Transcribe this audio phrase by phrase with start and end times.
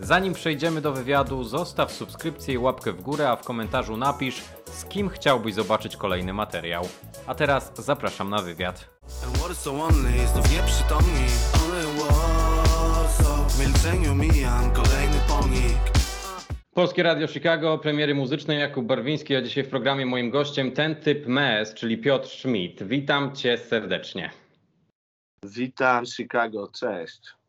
[0.00, 4.84] Zanim przejdziemy do wywiadu, zostaw subskrypcję i łapkę w górę, a w komentarzu napisz, z
[4.84, 6.88] kim chciałbyś zobaczyć kolejny materiał.
[7.26, 8.88] A teraz zapraszam na wywiad.
[9.26, 11.26] And what is so only, znów nieprzytomni
[11.64, 15.78] Only Warsaw W milczeniu mijam kolejny pomnik
[16.74, 21.26] Polskie Radio Chicago, premiery muzyczne Jakub Barwiński, a dzisiaj w programie moim gościem ten typ
[21.26, 22.82] MES, czyli Piotr Schmidt.
[22.82, 24.30] Witam Cię serdecznie.
[25.44, 27.43] Witam Chicago, cześć.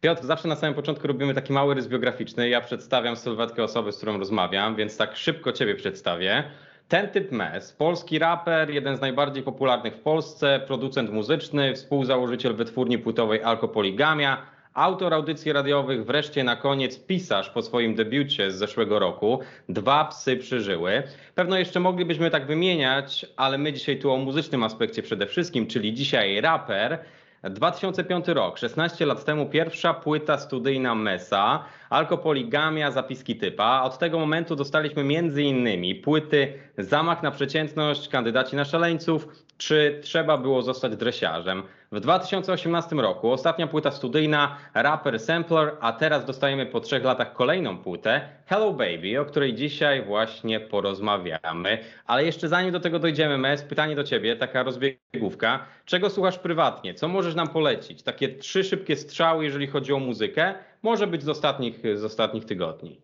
[0.00, 2.48] Piotr, zawsze na samym początku robimy taki mały rys biograficzny.
[2.48, 6.44] Ja przedstawiam sylwetkę osoby, z którą rozmawiam, więc tak szybko Ciebie przedstawię.
[6.88, 12.98] Ten typ MES, polski raper, jeden z najbardziej popularnych w Polsce, producent muzyczny, współzałożyciel wytwórni
[12.98, 14.42] płytowej Alkopoligamia,
[14.74, 19.40] autor audycji radiowych, wreszcie na koniec pisarz po swoim debiucie z zeszłego roku.
[19.68, 21.02] Dwa psy przyżyły.
[21.34, 25.94] Pewno jeszcze moglibyśmy tak wymieniać, ale my dzisiaj tu o muzycznym aspekcie przede wszystkim, czyli
[25.94, 26.98] dzisiaj raper.
[27.42, 33.82] 2005 rok, 16 lat temu pierwsza płyta studyjna Mesa, Alkopoligamia, zapiski typa.
[33.82, 39.28] Od tego momentu dostaliśmy między innymi płyty Zamach na przeciętność, Kandydaci na szaleńców,
[39.60, 41.62] czy Trzeba było zostać dresiarzem.
[41.92, 47.78] W 2018 roku ostatnia płyta studyjna, Rapper Sampler, a teraz dostajemy po trzech latach kolejną
[47.78, 51.78] płytę, Hello Baby, o której dzisiaj właśnie porozmawiamy.
[52.06, 55.66] Ale jeszcze zanim do tego dojdziemy, Mes, pytanie do Ciebie, taka rozbiegówka.
[55.84, 56.94] Czego słuchasz prywatnie?
[56.94, 58.02] Co możesz nam polecić?
[58.02, 60.54] Takie trzy szybkie strzały, jeżeli chodzi o muzykę.
[60.82, 63.00] Może być z ostatnich, z ostatnich tygodni.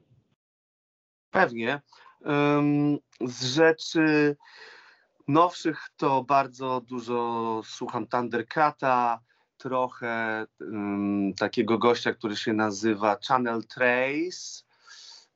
[1.31, 1.81] Pewnie.
[2.27, 4.37] Ym, z rzeczy
[5.29, 9.21] nowszych to bardzo dużo słucham Thundercata,
[9.59, 14.65] trochę ym, takiego gościa, który się nazywa Channel Trace.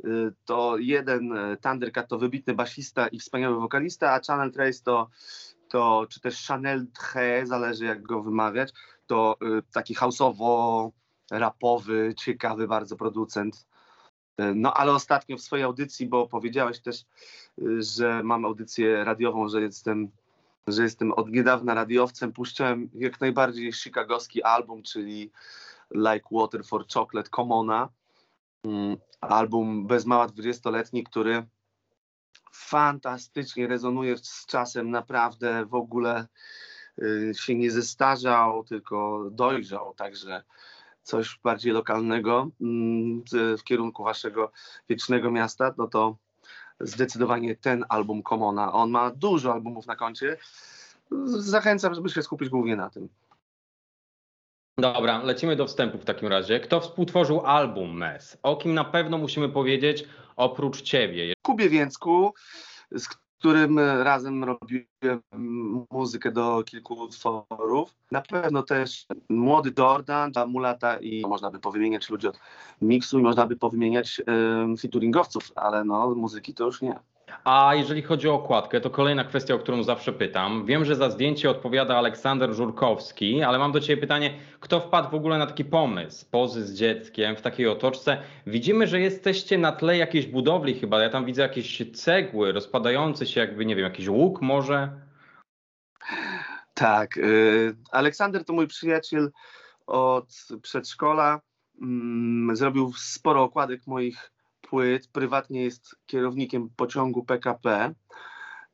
[0.04, 5.08] Y, To jeden y, Thundercat to wybitny basista i wspaniały wokalista, a Channel Trace to,
[5.68, 8.72] to czy też Chanel Tre, zależy jak go wymawiać,
[9.06, 10.92] to y, taki houseowo
[11.30, 13.66] rapowy, ciekawy bardzo producent.
[14.40, 17.04] Y, No ale ostatnio w swojej audycji, bo powiedziałeś też,
[17.58, 20.10] y, że mam audycję radiową, że jestem,
[20.66, 25.30] że jestem od niedawna radiowcem, puszczałem jak najbardziej chicagowski album, czyli
[25.90, 27.88] Like Water for Chocolate Commona.
[28.64, 31.46] Mm, Album bez mała 20-letni, który
[32.52, 36.26] fantastycznie rezonuje z czasem, naprawdę w ogóle
[37.02, 40.42] y, się nie zestarzał, tylko dojrzał, także
[41.10, 43.22] coś bardziej lokalnego mm,
[43.58, 44.52] w kierunku waszego
[44.88, 46.16] wiecznego miasta, no to
[46.80, 48.72] zdecydowanie ten album Komona.
[48.72, 50.36] On ma dużo albumów na koncie.
[51.26, 53.08] Zachęcam, żeby się skupić głównie na tym.
[54.78, 56.60] Dobra, lecimy do wstępu w takim razie.
[56.60, 58.38] Kto współtworzył album Mes?
[58.42, 60.04] O kim na pewno musimy powiedzieć
[60.36, 61.34] oprócz Ciebie?
[61.42, 62.34] Kubie Więcku,
[62.90, 63.08] z
[63.40, 65.20] którym razem robiłem
[65.90, 67.94] muzykę do kilku utworów.
[68.10, 72.38] Na pewno też Młody Jordan, Mulata i można by powymieniać ludzi od
[72.82, 77.00] miksu i można by powymieniać um, featuringowców, ale no muzyki to już nie.
[77.44, 80.66] A jeżeli chodzi o okładkę, to kolejna kwestia, o którą zawsze pytam.
[80.66, 85.14] Wiem, że za zdjęcie odpowiada Aleksander Żurkowski, ale mam do Ciebie pytanie, kto wpadł w
[85.14, 86.26] ogóle na taki pomysł?
[86.30, 88.22] Pozy z dzieckiem w takiej otoczce.
[88.46, 91.02] Widzimy, że jesteście na tle jakiejś budowli chyba.
[91.02, 94.88] Ja tam widzę jakieś cegły rozpadające się, jakby, nie wiem, jakiś łuk może.
[96.74, 97.16] Tak.
[97.16, 99.30] y, Aleksander to mój przyjaciel
[99.86, 101.40] od przedszkola.
[101.82, 104.32] Mm, Zrobił sporo okładek moich
[104.70, 105.08] płyt.
[105.08, 107.94] Prywatnie jest kierownikiem pociągu PKP.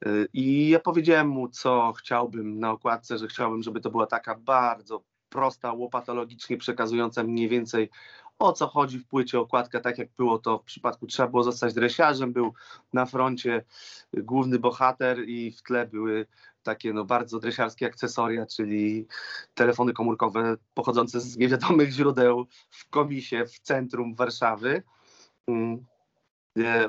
[0.06, 4.34] Y, I ja powiedziałem mu, co chciałbym na okładce, że chciałbym, żeby to była taka
[4.34, 7.90] bardzo prosta, łopatologicznie przekazująca mniej więcej
[8.38, 11.74] o co chodzi w płycie okładka, tak jak było to w przypadku Trzeba było zostać
[11.74, 12.54] dresiarzem, był
[12.92, 13.64] na froncie
[14.14, 16.26] główny bohater i w tle były
[16.62, 19.06] takie no, bardzo dresiarskie akcesoria, czyli
[19.54, 24.82] telefony komórkowe pochodzące z niewiadomych źródeł w komisie w centrum Warszawy.
[25.48, 25.86] Mm.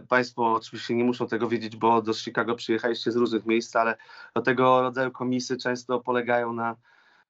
[0.09, 3.97] Państwo oczywiście nie muszą tego wiedzieć, bo do Chicago przyjechaliście z różnych miejsc, ale
[4.35, 6.75] do tego rodzaju komisy często polegają na,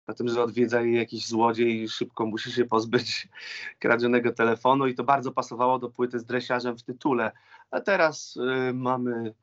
[0.07, 3.27] na tym, że odwiedza je jakiś złodziej i szybko musi się pozbyć
[3.79, 7.31] kradzionego telefonu i to bardzo pasowało do płyty z dresiarzem w tytule.
[7.71, 8.35] A teraz
[8.69, 9.33] y, mamy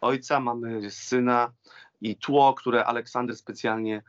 [0.00, 1.52] ojca, mamy syna
[2.00, 4.02] i tło, które Aleksander specjalnie,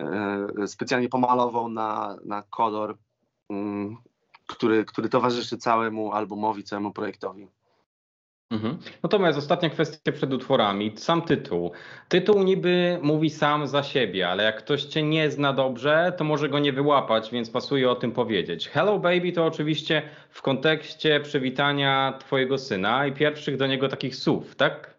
[0.00, 2.98] e, specjalnie pomalował na, na kolor,
[3.50, 3.96] mm,
[4.46, 7.48] który, który towarzyszy całemu albumowi, całemu projektowi.
[8.50, 8.78] Mhm.
[9.02, 10.92] Natomiast ostatnia kwestia przed utworami.
[10.96, 11.72] Sam tytuł.
[12.08, 16.48] Tytuł niby mówi sam za siebie, ale jak ktoś cię nie zna dobrze, to może
[16.48, 18.68] go nie wyłapać, więc pasuje o tym powiedzieć.
[18.68, 24.56] Hello Baby to oczywiście w kontekście przywitania twojego syna i pierwszych do niego takich słów,
[24.56, 24.94] tak?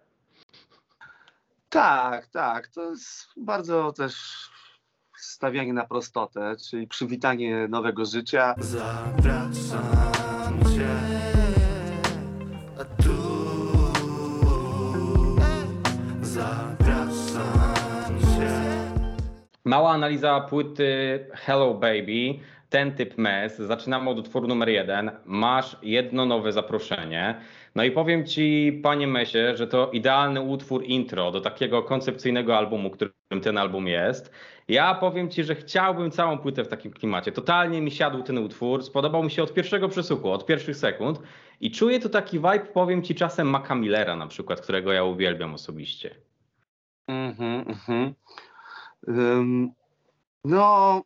[1.69, 2.67] Tak, tak.
[2.67, 4.15] To jest bardzo też
[5.17, 8.55] stawianie na prostotę, czyli przywitanie nowego życia.
[8.57, 10.89] Zapraszam cię
[12.79, 13.11] A tu
[16.21, 18.51] Zapraszam cię
[19.65, 22.39] Mała analiza płyty Hello Baby,
[22.69, 23.57] ten typ mes.
[23.57, 25.11] Zaczynamy od utworu numer jeden.
[25.25, 27.41] Masz jedno nowe zaproszenie.
[27.75, 32.89] No i powiem ci, panie Mesie, że to idealny utwór intro do takiego koncepcyjnego albumu,
[32.89, 34.31] którym ten album jest.
[34.67, 37.31] Ja powiem ci, że chciałbym całą płytę w takim klimacie.
[37.31, 41.19] Totalnie mi siadł ten utwór, spodobał mi się od pierwszego przesłuchu, od pierwszych sekund
[41.61, 45.53] i czuję tu taki vibe, powiem ci czasem Maca Millera na przykład, którego ja uwielbiam
[45.53, 46.15] osobiście.
[47.07, 48.13] Mhm, mhm.
[49.07, 49.71] Ym,
[50.43, 51.01] no,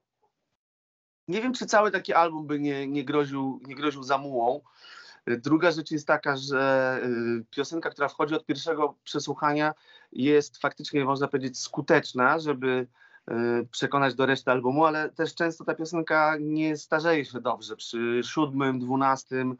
[1.27, 4.61] nie wiem, czy cały taki album by nie, nie, groził, nie groził zamułą.
[5.27, 9.73] Druga rzecz jest taka, że y, piosenka, która wchodzi od pierwszego przesłuchania,
[10.11, 12.87] jest faktycznie, można powiedzieć, skuteczna, żeby
[13.71, 18.79] przekonać do reszty albumu, ale też często ta piosenka nie starzeje się dobrze przy siódmym,
[18.79, 19.57] dwunastym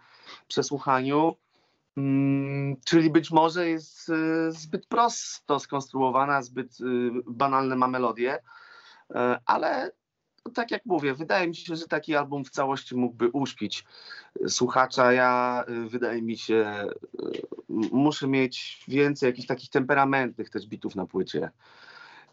[0.47, 1.35] przesłuchaniu.
[1.97, 6.83] Mm, Czyli być może jest y, zbyt prosto skonstruowana, zbyt y,
[7.27, 8.39] banalne ma melodie,
[9.45, 9.91] ale
[10.45, 13.85] no, tak jak mówię, wydaje mi się, że taki album w całości mógłby uśpić
[14.47, 15.13] słuchacza.
[15.13, 16.87] Ja y, wydaje mi się,
[17.23, 17.41] y,
[17.91, 21.49] muszę mieć więcej jakichś takich temperamentnych też bitów na płycie.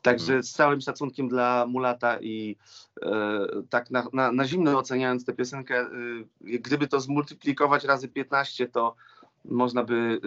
[0.07, 2.57] Także z całym szacunkiem dla Mulata i
[3.03, 8.69] e, tak na, na, na zimno oceniając tę piosenkę, y, gdyby to zmultiplikować razy 15,
[8.69, 8.95] to
[9.45, 10.21] można by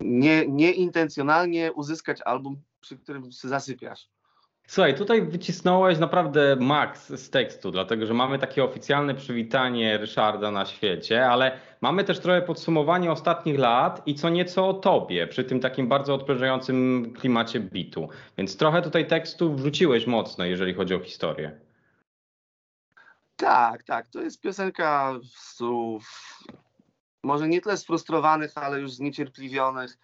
[0.00, 4.08] nie, nieintencjonalnie uzyskać album, przy którym zasypiasz.
[4.66, 10.66] Słuchaj, tutaj wycisnąłeś naprawdę maks z tekstu, dlatego że mamy takie oficjalne przywitanie Ryszarda na
[10.66, 15.60] świecie, ale mamy też trochę podsumowanie ostatnich lat i co nieco o tobie, przy tym
[15.60, 18.08] takim bardzo odprężającym klimacie bitu.
[18.38, 21.60] Więc trochę tutaj tekstu wrzuciłeś mocno, jeżeli chodzi o historię.
[23.36, 24.08] Tak, tak.
[24.08, 26.38] To jest piosenka słów,
[27.22, 29.98] może nie tyle sfrustrowanych, ale już zniecierpliwionych,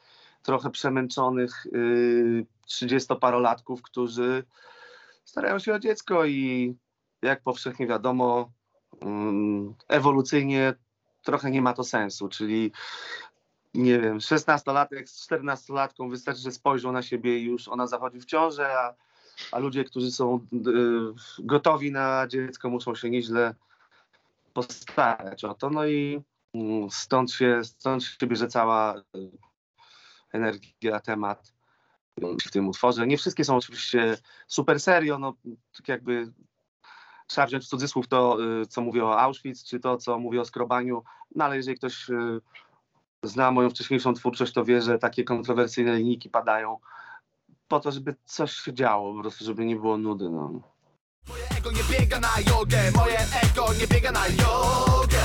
[0.49, 4.45] trochę przemęczonych yy, trzydziestoparolatków, którzy
[5.25, 6.75] starają się o dziecko i
[7.23, 8.53] jak powszechnie wiadomo,
[9.01, 10.75] mm, ewolucyjnie
[11.23, 12.73] trochę nie ma to sensu, czyli
[13.75, 18.25] nie wiem, 16-latek z 14-latką wystarczy, że spojrzą na siebie i już ona zachodzi w
[18.25, 18.95] ciążę, a,
[19.53, 20.59] a ludzie, którzy są y,
[21.39, 23.55] gotowi na dziecko, muszą się nieźle
[24.53, 25.71] postarać o to.
[25.71, 26.23] No i
[26.55, 29.03] mm, stąd się, stąd się bierze cała
[30.35, 31.53] y, energia, temat
[32.47, 33.07] w tym utworze.
[33.07, 34.17] Nie wszystkie są oczywiście
[34.47, 35.35] super serio, no
[35.77, 36.33] tak jakby
[37.27, 40.45] trzeba wziąć w cudzysłów to, y, co mówię o Auschwitz, czy to, co mówię o
[40.45, 41.03] skrobaniu,
[41.35, 42.41] no ale jeżeli ktoś y,
[43.23, 46.79] zna moją wcześniejszą twórczość, to wie, że takie kontrowersyjne linijki padają
[47.69, 50.31] po to, żeby coś się działo, po prostu, żeby nie było nudy.
[50.31, 50.61] No.
[51.29, 55.23] Moje ego nie biega na jogę Moje ego nie biega na jogę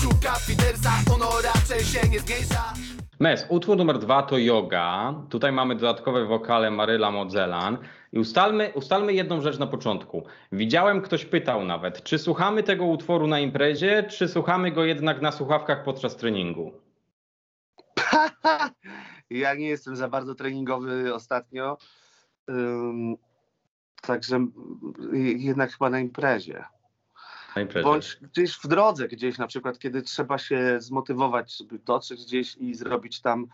[0.00, 2.74] Szuka fidersa, ono raczej się nie zmniejsza
[3.18, 5.14] Mes, utwór numer dwa to Yoga.
[5.28, 7.78] Tutaj mamy dodatkowe wokale Maryla Modzelan.
[8.12, 10.26] I ustalmy, ustalmy jedną rzecz na początku.
[10.52, 15.32] Widziałem, ktoś pytał nawet, czy słuchamy tego utworu na imprezie, czy słuchamy go jednak na
[15.32, 16.72] słuchawkach podczas treningu?
[19.30, 21.78] ja nie jestem za bardzo treningowy ostatnio,
[22.50, 23.16] ym,
[24.02, 24.46] także
[25.36, 26.64] jednak chyba na imprezie.
[27.82, 32.74] Bądź gdzieś w drodze, gdzieś na przykład, kiedy trzeba się zmotywować, żeby dotrzeć gdzieś i
[32.74, 33.46] zrobić tam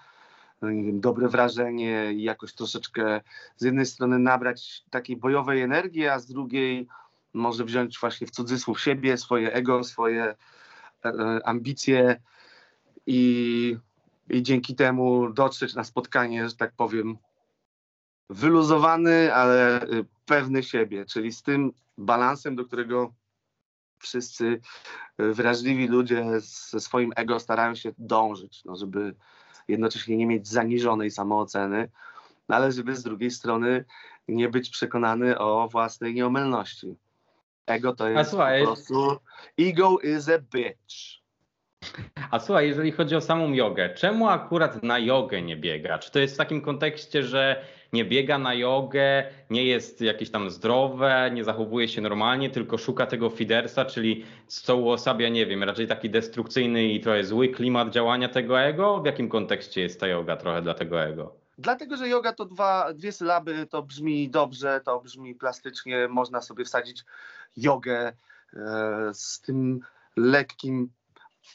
[0.63, 3.21] no nie wiem, dobre wrażenie i jakoś troszeczkę
[3.57, 6.89] z jednej strony nabrać takiej bojowej energii, a z drugiej
[7.35, 10.37] może wziąć właśnie w cudzysłów siebie, swoje ego, swoje e,
[11.05, 12.21] e, ambicje
[13.07, 13.77] i,
[14.31, 17.19] i dzięki temu dotrzeć na spotkanie, że tak powiem,
[18.31, 23.13] wyluzowany, ale y, pewny siebie, czyli z tym balansem, do którego
[24.03, 24.61] wszyscy
[25.21, 29.15] y, wrażliwi ludzie ze swoim ego starają się dążyć, no, żeby
[29.69, 31.91] jednocześnie nie mieć zaniżonej samooceny,
[32.49, 33.85] no, ale żeby z drugiej strony
[34.29, 36.97] nie być przekonany o własnej nieomylności.
[37.67, 39.19] Ego to jest po prostu
[39.59, 41.22] ego is a bitch.
[42.31, 45.99] A słuchaj, jeżeli chodzi o samą jogę, czemu akurat na jogę nie biega?
[45.99, 50.51] Czy to jest w takim kontekście, że nie biega na jogę, nie jest jakieś tam
[50.51, 55.87] zdrowe, nie zachowuje się normalnie, tylko szuka tego fidersa, czyli co uosabia, nie wiem, raczej
[55.87, 59.01] taki destrukcyjny i trochę zły klimat działania tego ego?
[59.01, 61.35] W jakim kontekście jest ta joga trochę dla tego ego?
[61.59, 66.65] Dlatego, że yoga to dwa, dwie sylaby, to brzmi dobrze, to brzmi plastycznie, można sobie
[66.65, 67.05] wsadzić
[67.57, 68.13] jogę
[68.55, 69.81] e, z tym
[70.17, 70.91] lekkim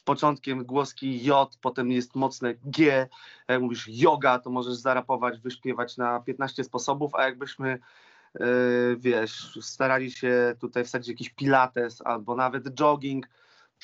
[0.03, 3.07] początkiem głoski J, potem jest mocne G.
[3.47, 7.79] Jak mówisz yoga, to możesz zarapować, wyśpiewać na 15 sposobów, a jakbyśmy
[8.97, 13.27] wiesz, starali się tutaj wsadzić jakiś pilates albo nawet jogging,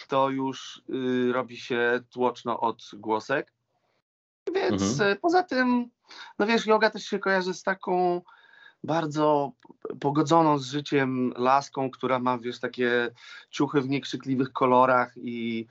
[0.08, 3.54] to już y, robi się tłoczno od głosek.
[4.54, 5.12] Więc Mhm.
[5.12, 5.90] y, poza tym,
[6.40, 8.22] no wiesz, yoga też się kojarzy z taką
[8.84, 9.52] bardzo
[10.00, 13.12] pogodzoną z życiem laską, która ma, wiesz, takie
[13.50, 15.68] ciuchy w niekrzykliwych kolorach i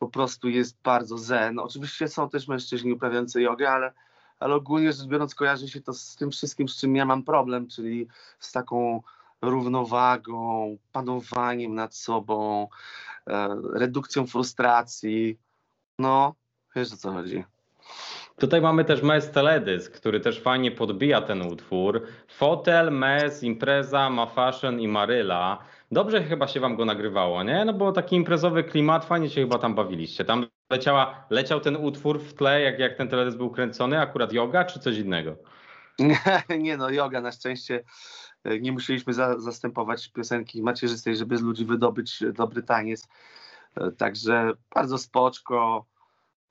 [0.00, 1.58] po prostu jest bardzo zen.
[1.58, 3.92] Oczywiście są też mężczyźni uprawiający jogę, ale,
[4.38, 7.68] ale ogólnie rzecz biorąc kojarzy się to z tym wszystkim, z czym ja mam problem,
[7.68, 9.02] czyli z taką
[9.42, 12.68] równowagą, panowaniem nad sobą,
[13.26, 15.38] e, redukcją frustracji.
[15.98, 16.34] No,
[16.76, 17.44] wiesz o co chodzi.
[18.38, 22.02] Tutaj mamy też Mes Teledysk, który też fajnie podbija ten utwór.
[22.28, 25.58] Fotel, Mes, Impreza, Ma Fashion i Maryla.
[25.90, 27.64] Dobrze chyba się wam go nagrywało, nie?
[27.64, 30.24] No bo taki imprezowy klimat, fajnie się chyba tam bawiliście.
[30.24, 34.64] Tam leciała, leciał ten utwór w tle, jak, jak ten teledysk był kręcony, akurat yoga
[34.64, 35.36] czy coś innego?
[36.58, 37.84] Nie no, yoga na szczęście
[38.60, 43.08] nie musieliśmy za, zastępować piosenki macierzystej, żeby z ludzi wydobyć dobry taniec.
[43.98, 45.84] Także bardzo spoczko.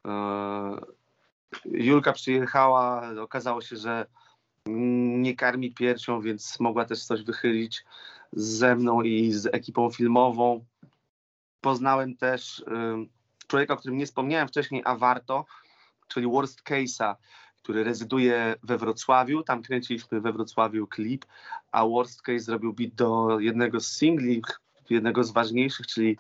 [0.08, 0.82] E,
[1.66, 4.06] Julka przyjechała, okazało się, że
[5.22, 7.86] nie karmi piersią, więc mogła też coś wychylić
[8.34, 10.66] ze mną i z ekipą filmową.
[11.62, 13.06] Poznałem też e,
[13.48, 15.46] człowieka, o którym nie wspomniałem wcześniej, a warto,
[16.08, 17.16] czyli Worst Case'a,
[17.64, 19.44] który rezyduje we Wrocławiu.
[19.44, 21.26] Tam kręciliśmy we Wrocławiu klip,
[21.72, 24.42] a Worst Case zrobił beat do jednego z singli,
[24.90, 26.18] jednego z ważniejszych, czyli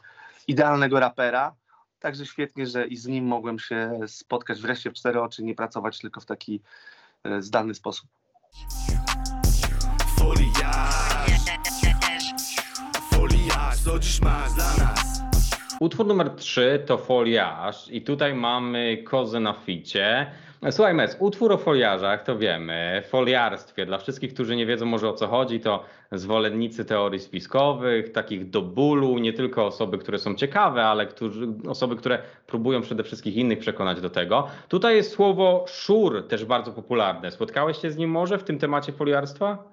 [0.47, 1.55] idealnego rapera.
[1.99, 5.99] Także świetnie, że i z nim mogłem się spotkać wreszcie w cztery oczy, nie pracować
[5.99, 6.61] tylko w taki
[7.23, 8.09] e, zdalny sposób.
[15.79, 20.31] Utwór numer 3 to foliarz i tutaj mamy kozę na ficie.
[20.71, 23.85] Słuchaj Mes, utwór o foliarzach to wiemy, foliarstwie.
[23.85, 28.61] Dla wszystkich, którzy nie wiedzą może o co chodzi, to zwolennicy teorii spiskowych, takich do
[28.61, 33.59] bólu, nie tylko osoby, które są ciekawe, ale którzy, osoby, które próbują przede wszystkim innych
[33.59, 34.47] przekonać do tego.
[34.67, 37.31] Tutaj jest słowo szur, też bardzo popularne.
[37.31, 39.63] Spotkałeś się z nim może w tym temacie foliarstwa?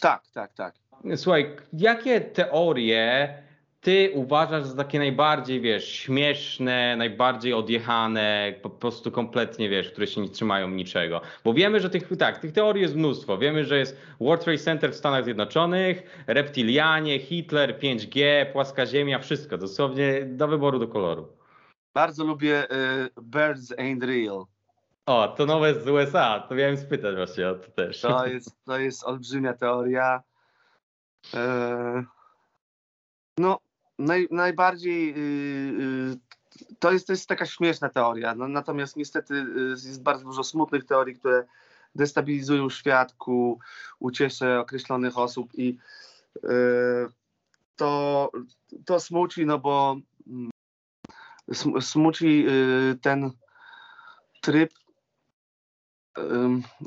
[0.00, 0.74] Tak, tak, tak.
[1.16, 3.34] Słuchaj, jakie teorie
[3.80, 10.20] ty uważasz za takie najbardziej, wiesz, śmieszne, najbardziej odjechane, po prostu kompletnie, wiesz, które się
[10.20, 11.20] nie trzymają niczego?
[11.44, 13.38] Bo wiemy, że tych, tak, tych teorii jest mnóstwo.
[13.38, 19.58] Wiemy, że jest World Trade Center w Stanach Zjednoczonych, reptilianie, Hitler, 5G, płaska ziemia, wszystko,
[19.58, 21.28] dosłownie do wyboru, do koloru.
[21.94, 24.44] Bardzo lubię y, Birds Ain't Real.
[25.06, 28.00] O, to nowe z USA, to miałem spytać właśnie o to też.
[28.00, 30.22] To jest, to jest olbrzymia teoria.
[31.34, 32.04] E,
[33.38, 33.58] no,
[34.00, 35.18] naj, najbardziej y,
[36.62, 38.34] y, to, jest, to jest taka śmieszna teoria.
[38.34, 41.44] No, natomiast niestety y, jest bardzo dużo smutnych teorii, które
[41.94, 43.58] destabilizują świat ku
[43.98, 45.78] uciesze określonych osób i
[47.76, 48.30] to,
[48.84, 50.50] to smuci, no bo mm,
[51.50, 52.46] sm- smuci
[53.02, 53.30] ten
[54.40, 54.70] tryb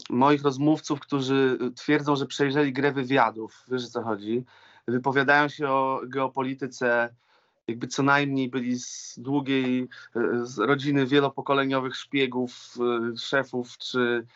[0.09, 3.63] moich rozmówców, którzy twierdzą, że przejrzeli grę wywiadów.
[3.67, 4.43] Wiesz o co chodzi?
[4.87, 7.15] Wypowiadają się o geopolityce,
[7.67, 9.81] jakby co najmniej byli z długiej
[10.15, 12.75] y, z rodziny wielopokoleniowych szpiegów,
[13.13, 14.27] y, szefów czy,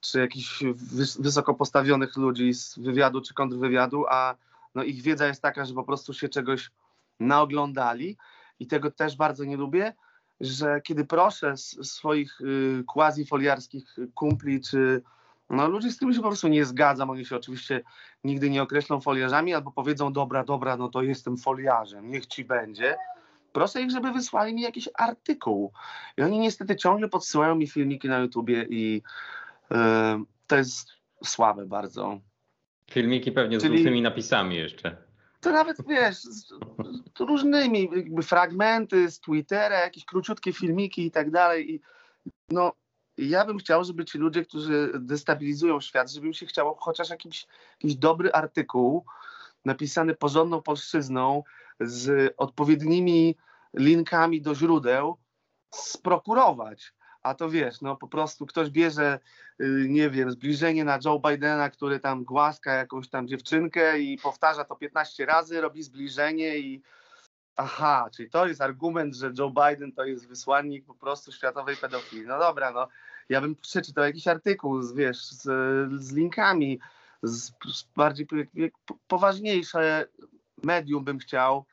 [0.00, 4.36] czy jakichś wys- wysoko postawionych ludzi z wywiadu czy kontrwywiadu, a
[4.74, 6.70] no ich wiedza jest taka, że po prostu się czegoś
[7.20, 8.16] naoglądali.
[8.60, 9.94] I tego też bardzo nie lubię
[10.40, 15.02] że kiedy proszę swoich y, quasi-foliarskich kumpli, czy
[15.50, 17.82] no, ludzi, z którymi się po prostu nie zgadzam, oni się oczywiście
[18.24, 22.96] nigdy nie określą foliarzami, albo powiedzą, dobra, dobra, no to jestem foliarzem, niech ci będzie.
[23.52, 25.72] Proszę ich, żeby wysłali mi jakiś artykuł.
[26.16, 29.02] I oni niestety ciągle podsyłają mi filmiki na YouTubie i
[29.72, 29.74] y,
[30.46, 30.88] to jest
[31.24, 32.20] słabe bardzo.
[32.90, 35.06] Filmiki pewnie z Czyli- różnymi napisami jeszcze.
[35.40, 36.48] To nawet wiesz, z,
[37.16, 41.74] z różnymi jakby fragmenty z Twittera, jakieś króciutkie filmiki i tak dalej.
[41.74, 41.80] I
[42.50, 42.72] no,
[43.18, 47.46] ja bym chciał, żeby ci ludzie, którzy destabilizują świat, żeby im się chciało chociaż jakiś,
[47.72, 49.04] jakiś dobry artykuł
[49.64, 51.42] napisany porządną polszczyzną
[51.80, 53.36] z odpowiednimi
[53.74, 55.16] linkami do źródeł
[55.74, 56.92] sprokurować.
[57.22, 59.18] A to wiesz, no po prostu ktoś bierze,
[59.60, 64.64] y, nie wiem, zbliżenie na Joe Bidena, który tam głaska jakąś tam dziewczynkę i powtarza
[64.64, 66.82] to 15 razy, robi zbliżenie i
[67.56, 72.26] aha, czyli to jest argument, że Joe Biden to jest wysłannik po prostu światowej pedofilii.
[72.26, 72.88] No dobra, no.
[73.28, 75.42] Ja bym przeczytał jakiś artykuł, z, wiesz, z,
[76.02, 76.80] z linkami,
[77.22, 78.26] z, z bardziej
[79.08, 80.08] poważniejsze
[80.62, 81.64] medium bym chciał,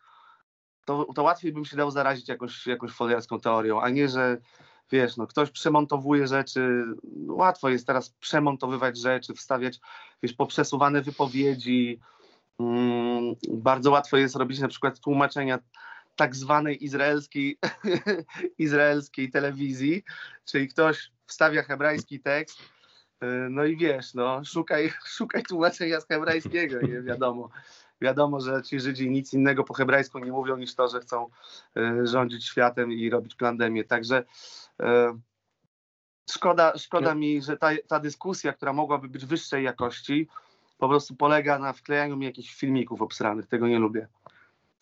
[0.85, 4.37] to, to łatwiej bym się dał zarazić jakąś, jakąś foliarską teorią, a nie, że
[4.91, 6.83] wiesz, no ktoś przemontowuje rzeczy,
[7.27, 9.79] łatwo jest teraz przemontowywać rzeczy, wstawiać,
[10.23, 11.99] wiesz, poprzesuwane wypowiedzi,
[13.50, 15.60] bardzo łatwo jest robić na przykład tłumaczenia
[16.15, 17.57] tak zwanej izraelskiej,
[18.57, 20.03] izraelskiej telewizji,
[20.45, 26.81] czyli ktoś wstawia hebrajski tekst, y, no i wiesz, no szukaj, szukaj tłumaczenia z hebrajskiego,
[26.81, 27.50] nie wiadomo.
[28.01, 31.27] Wiadomo, że ci Żydzi nic innego po hebrajsku nie mówią niż to, że chcą
[31.77, 33.83] y, rządzić światem i robić plandemię.
[33.83, 34.24] Także
[34.81, 34.86] y,
[36.29, 40.27] szkoda, szkoda mi, że ta, ta dyskusja, która mogłaby być wyższej jakości,
[40.83, 43.47] po prostu polega na wklejaniu mi jakichś filmików obsranych.
[43.47, 44.07] Tego nie lubię.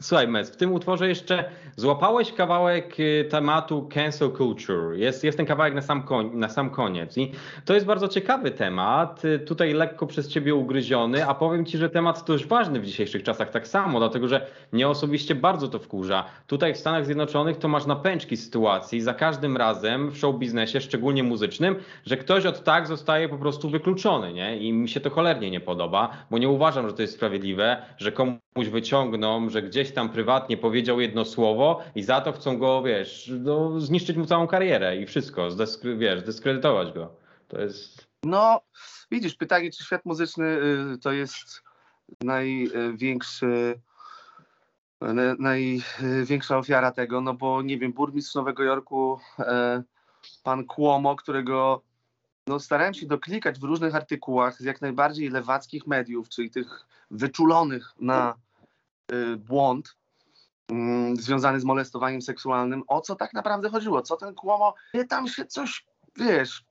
[0.01, 4.93] Słuchaj, Mes, w tym utworze jeszcze złapałeś kawałek y, tematu cancel culture.
[4.95, 7.17] Jest, jest ten kawałek na sam, koń, na sam koniec.
[7.17, 7.31] I
[7.65, 11.89] to jest bardzo ciekawy temat, y, tutaj lekko przez ciebie ugryziony, a powiem ci, że
[11.89, 16.25] temat dość ważny w dzisiejszych czasach tak samo, dlatego że mnie osobiście bardzo to wkurza.
[16.47, 21.23] Tutaj w Stanach Zjednoczonych to masz napęczki sytuacji za każdym razem w show biznesie, szczególnie
[21.23, 24.57] muzycznym, że ktoś od tak zostaje po prostu wykluczony, nie?
[24.57, 28.11] I mi się to cholernie nie podoba, bo nie uważam, że to jest sprawiedliwe, że
[28.11, 33.31] komuś wyciągną, że gdzieś tam prywatnie powiedział jedno słowo i za to chcą go, wiesz,
[33.39, 37.15] no, zniszczyć mu całą karierę i wszystko, zdesk- wiesz, dyskredytować go.
[37.47, 38.07] To jest...
[38.23, 38.61] No,
[39.11, 40.45] widzisz, pytanie, czy świat muzyczny
[40.93, 41.61] y, to jest
[42.23, 43.81] największy,
[45.01, 49.83] na- największa ofiara tego, no bo nie wiem, burmistrz Nowego Jorku, e,
[50.43, 51.81] pan Cuomo, którego
[52.47, 57.91] no, starałem się doklikać w różnych artykułach z jak najbardziej lewackich mediów, czyli tych wyczulonych
[57.99, 58.50] na y,
[59.37, 59.97] błąd
[60.69, 64.35] mm, związany z molestowaniem seksualnym, o co tak naprawdę chodziło, co ten
[64.93, 65.85] nie tam się coś,
[66.17, 66.65] wiesz,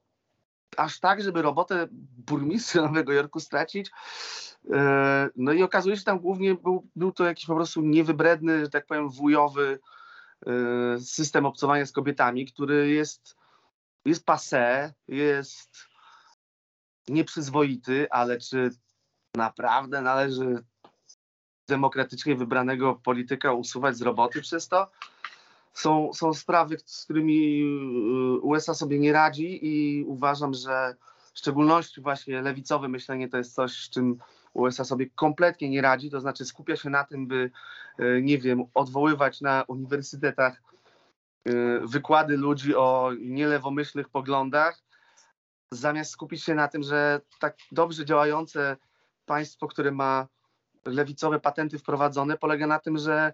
[0.77, 1.87] aż tak, żeby robotę
[2.27, 3.91] burmistrza Nowego Jorku stracić.
[4.73, 8.61] E, No i okazuje się, że tam głównie był, był to jakiś po prostu niewybredny,
[8.61, 9.79] że tak powiem, wujowy
[10.47, 13.37] e, system obcowania z kobietami, który jest,
[14.05, 15.87] jest passé, jest
[17.09, 18.71] nieprzyzwoity, ale czy
[19.35, 20.65] naprawdę należy
[21.71, 24.91] demokratycznie wybranego polityka usuwać z roboty przez to?
[25.73, 27.63] są, są sprawy, z którymi
[28.37, 30.97] y, USA sobie nie radzi i uważam, że
[31.33, 34.19] w szczególności właśnie lewicowe myślenie to jest coś, z czym
[34.55, 37.51] USA sobie kompletnie nie radzi, to znaczy skupia się na tym, by,
[38.01, 40.63] y, nie wiem, odwoływać na uniwersytetach
[41.49, 44.83] y, wykłady ludzi o nielewomyślnych poglądach,
[45.73, 48.77] zamiast skupić się na tym, że tak dobrze działające
[49.27, 50.27] państwo, które ma
[50.85, 53.33] lewicowe patenty wprowadzone, polega na tym, że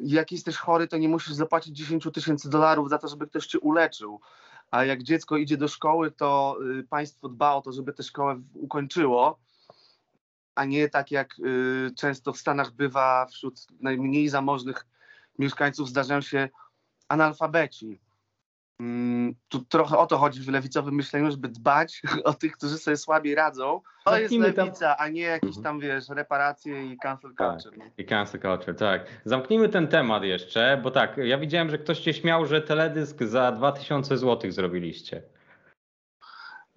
[0.00, 3.60] jak jesteś chory, to nie musisz zapłacić 10 tysięcy dolarów za to, żeby ktoś cię
[3.60, 4.20] uleczył.
[4.70, 8.42] A jak dziecko idzie do szkoły, to y, państwo dba o to, żeby tę szkołę
[8.54, 9.38] ukończyło,
[10.54, 14.86] a nie tak jak y, często w Stanach bywa wśród najmniej zamożnych
[15.38, 16.48] mieszkańców zdarzają się
[17.08, 18.00] analfabeci.
[18.80, 22.96] Mm, Tu trochę o to chodzi w lewicowym myśleniu, żeby dbać o tych, którzy sobie
[22.96, 23.80] słabiej radzą.
[24.04, 25.64] To jest lewica, a nie jakieś Mhm.
[25.64, 27.60] tam, wiesz, reparacje i cancel Tak.
[27.60, 27.78] culture.
[27.78, 27.84] no.
[27.98, 29.06] I cancel culture, tak.
[29.24, 33.52] Zamknijmy ten temat jeszcze, bo tak, ja widziałem, że ktoś się śmiał, że teledysk za
[33.52, 35.22] 2000 zł zrobiliście.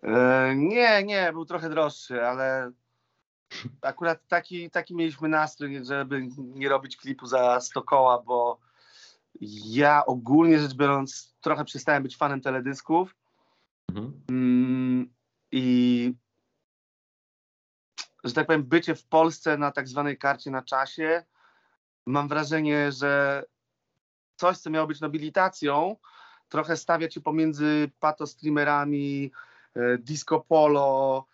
[0.04, 2.72] E, Nie, nie, był trochę droższy, ale
[3.82, 8.60] akurat taki, taki mieliśmy nastrój, żeby nie robić klipu za 100 koła, bo
[9.42, 13.16] ja ogólnie rzecz biorąc trochę przestałem być fanem teledysków
[13.90, 14.22] Mhm.
[14.30, 15.14] mm,
[15.52, 16.14] i
[18.24, 21.24] że tak powiem bycie w Polsce na tak zwanej karcie na czasie
[22.06, 23.44] mam wrażenie, że
[24.36, 25.96] coś, co miało być nobilitacją,
[26.50, 29.32] trochę stawia cię pomiędzy patostreamerami,
[29.76, 31.26] e, disco polo,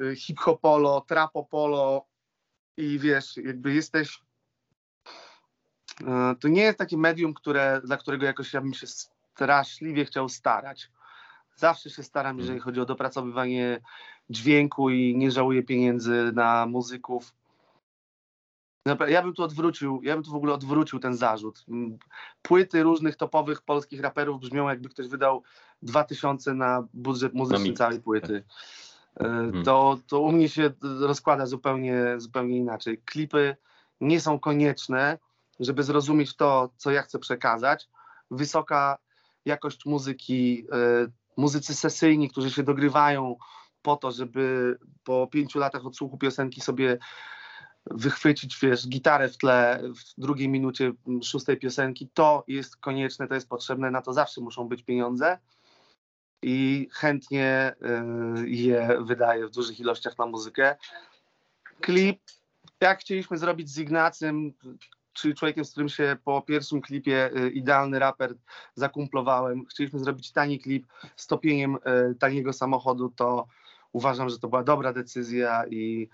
[0.00, 2.06] e, hip-hopolo, trapo-polo
[2.76, 4.22] i wiesz, jakby jesteś
[6.40, 10.90] to nie jest takie medium, które, dla którego jakoś ja bym się straszliwie chciał starać.
[11.56, 13.80] Zawsze się staram, jeżeli chodzi o dopracowywanie
[14.30, 17.32] dźwięku i nie żałuję pieniędzy na muzyków.
[19.08, 21.64] Ja bym tu odwrócił, ja bym tu w ogóle odwrócił ten zarzut.
[21.68, 21.98] Mm,
[22.42, 25.42] Płyty różnych topowych polskich raperów brzmią jakby ktoś wydał
[25.82, 27.78] 2000 na budżet muzyczny mix.
[27.78, 28.44] całej płyty.
[29.20, 32.98] E, To, to u mnie się rozkłada zupełnie, zupełnie inaczej.
[33.04, 33.56] Klipy
[34.00, 35.18] nie są konieczne,
[35.60, 37.88] żeby zrozumieć to, co ja chcę przekazać.
[38.30, 38.98] Wysoka
[39.44, 43.36] jakość muzyki, e, muzycy sesyjni, którzy się dogrywają
[43.82, 46.98] po to, żeby po pięciu latach odsłuchu piosenki sobie
[47.90, 50.92] wychwycić, wiesz, gitarę w tle w drugiej minucie
[51.22, 55.38] szóstej piosenki, to jest konieczne, to jest potrzebne, na to zawsze muszą być pieniądze
[56.42, 57.74] i chętnie
[58.42, 60.76] y, je wydaję w dużych ilościach na muzykę.
[61.80, 62.20] Klip,
[62.80, 64.52] jak chcieliśmy zrobić z Ignacym,
[65.16, 68.34] czyli człowiekiem, z którym się po pierwszym klipie y, Idealny Raper
[68.74, 69.66] zakumplowałem.
[69.66, 73.46] Chcieliśmy zrobić tani klip z topieniem y, taniego samochodu, to
[73.92, 76.08] uważam, że to była dobra decyzja i,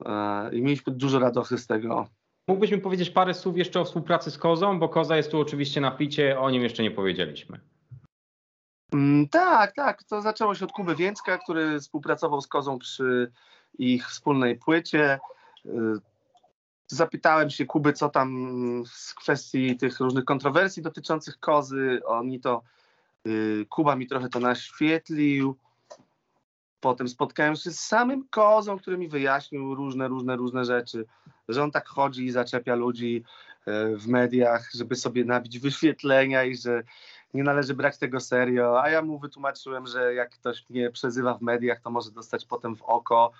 [0.00, 2.08] y, i mieliśmy dużo radości z tego.
[2.48, 5.80] Mógłbyś mi powiedzieć parę słów jeszcze o współpracy z Kozą, bo Koza jest tu oczywiście
[5.80, 7.60] na ficie, o nim jeszcze nie powiedzieliśmy.
[8.92, 10.02] Mm, tak, tak.
[10.02, 13.32] To zaczęło się od Kuby Więcka, który współpracował z Kozą przy
[13.78, 15.18] ich wspólnej płycie.
[16.88, 22.00] Zapytałem się Kuby, co tam z kwestii tych różnych kontrowersji dotyczących Kozy.
[22.04, 22.62] Oni to,
[23.26, 25.56] y, Kuba mi trochę to naświetlił.
[26.80, 31.06] Potem spotkałem się z samym Kozą, który mi wyjaśnił różne, różne, różne rzeczy.
[31.48, 33.24] Że on tak chodzi i zaczepia ludzi
[33.68, 36.82] y, w mediach, żeby sobie nabić wyświetlenia i że
[37.34, 41.42] nie należy brać tego serio, a ja mu wytłumaczyłem, że jak ktoś mnie przezywa w
[41.42, 43.32] mediach, to może dostać potem w oko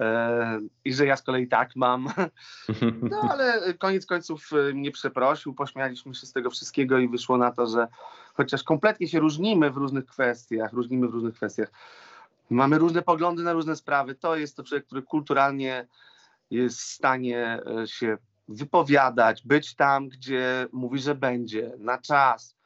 [0.00, 2.08] e, i że ja z kolei tak mam.
[3.02, 7.52] No ale koniec końców e, mnie przeprosił, pośmialiśmy się z tego wszystkiego i wyszło na
[7.52, 7.88] to, że
[8.34, 11.70] chociaż kompletnie się różnimy w różnych kwestiach, różnimy w różnych kwestiach,
[12.50, 15.86] mamy różne poglądy na różne sprawy, to jest to człowiek, który kulturalnie
[16.50, 22.59] jest w stanie e, się wypowiadać, być tam, gdzie mówi, że będzie, na czas,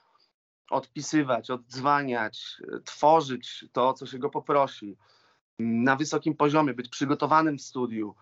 [0.71, 4.97] odpisywać, oddzwaniać, e, tworzyć to, co się go poprosi
[5.59, 8.15] na wysokim poziomie, być przygotowanym w studiu.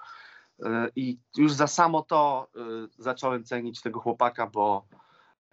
[0.62, 2.60] E, I już za samo to e,
[2.98, 4.86] zacząłem cenić tego chłopaka, bo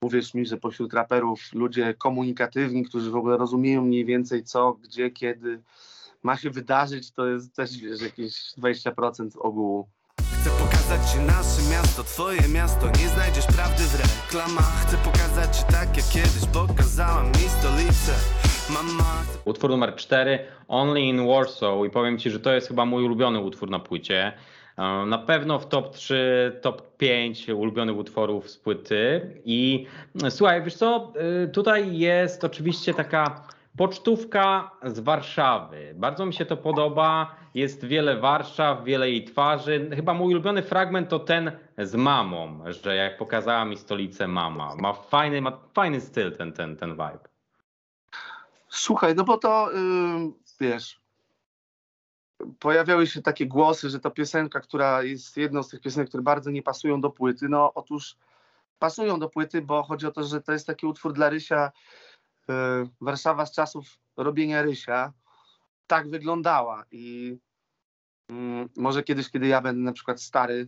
[0.01, 5.11] uwierz mi, że pośród raperów ludzie komunikatywni, którzy w ogóle rozumieją mniej więcej co, gdzie,
[5.11, 5.63] kiedy
[6.23, 9.89] ma się wydarzyć, to jest też wiesz, jakieś 20% ogółu.
[10.41, 15.63] Chcę pokazać ci nasze miasto, twoje miasto Nie znajdziesz prawdy w reklamach Chcę pokazać ci
[15.63, 18.11] tak jak kiedyś Pokazała mi stolicę
[18.69, 23.03] Mama Utwór numer 4, Only in Warsaw i powiem Ci, że to jest chyba mój
[23.05, 24.33] ulubiony utwór na płycie.
[24.77, 29.21] E, Na pewno w top 3, top 5 ulubionych utworów z płyty.
[29.45, 29.85] I
[30.29, 33.43] słuchaj, wiesz co, e, tutaj jest oczywiście taka
[33.79, 35.93] pocztówka z Warszawy.
[35.95, 37.35] Bardzo mi się to podoba.
[37.53, 39.89] Jest wiele Warszaw, wiele jej twarzy.
[39.95, 44.75] Chyba mój ulubiony fragment to ten z mamą, że jak pokazała mi stolicę mama.
[44.75, 47.19] Ma fajny, ma fajny styl ten, ten, ten vibe.
[48.69, 50.99] Słuchaj, no bo to ym, wiesz,
[52.59, 56.51] pojawiały się takie głosy, że to piosenka, która jest jedną z tych piosenek, które bardzo
[56.51, 57.49] nie pasują do płyty.
[57.49, 58.15] No otóż
[58.79, 61.71] pasują do płyty, bo chodzi o to, że to jest taki utwór dla Rysia.
[62.49, 62.53] Y,
[63.01, 65.13] Warszawa z czasów robienia Rysia
[65.87, 67.37] tak wyglądała i
[68.29, 70.67] mm, może kiedyś, kiedy ja będę na przykład stary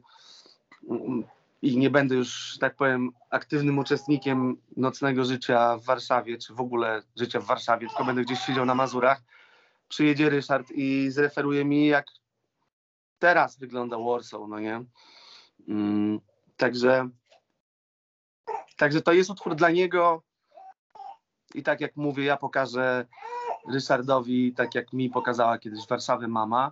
[0.90, 1.24] mm,
[1.62, 7.04] i nie będę już, tak powiem, aktywnym uczestnikiem nocnego życia w Warszawie, czy w ogóle
[7.16, 9.22] życia w Warszawie, tylko będę gdzieś siedział na Mazurach,
[9.88, 12.06] przyjedzie Ryszard i zreferuje mi, jak
[13.20, 14.84] teraz wygląda Warsaw, no nie?
[15.68, 16.20] Mm,
[16.58, 17.10] także,
[18.78, 20.24] także to jest utwór dla niego
[21.56, 23.06] i tak jak mówię, ja pokażę
[23.74, 26.72] Ryszardowi, tak jak mi pokazała kiedyś Warszawy mama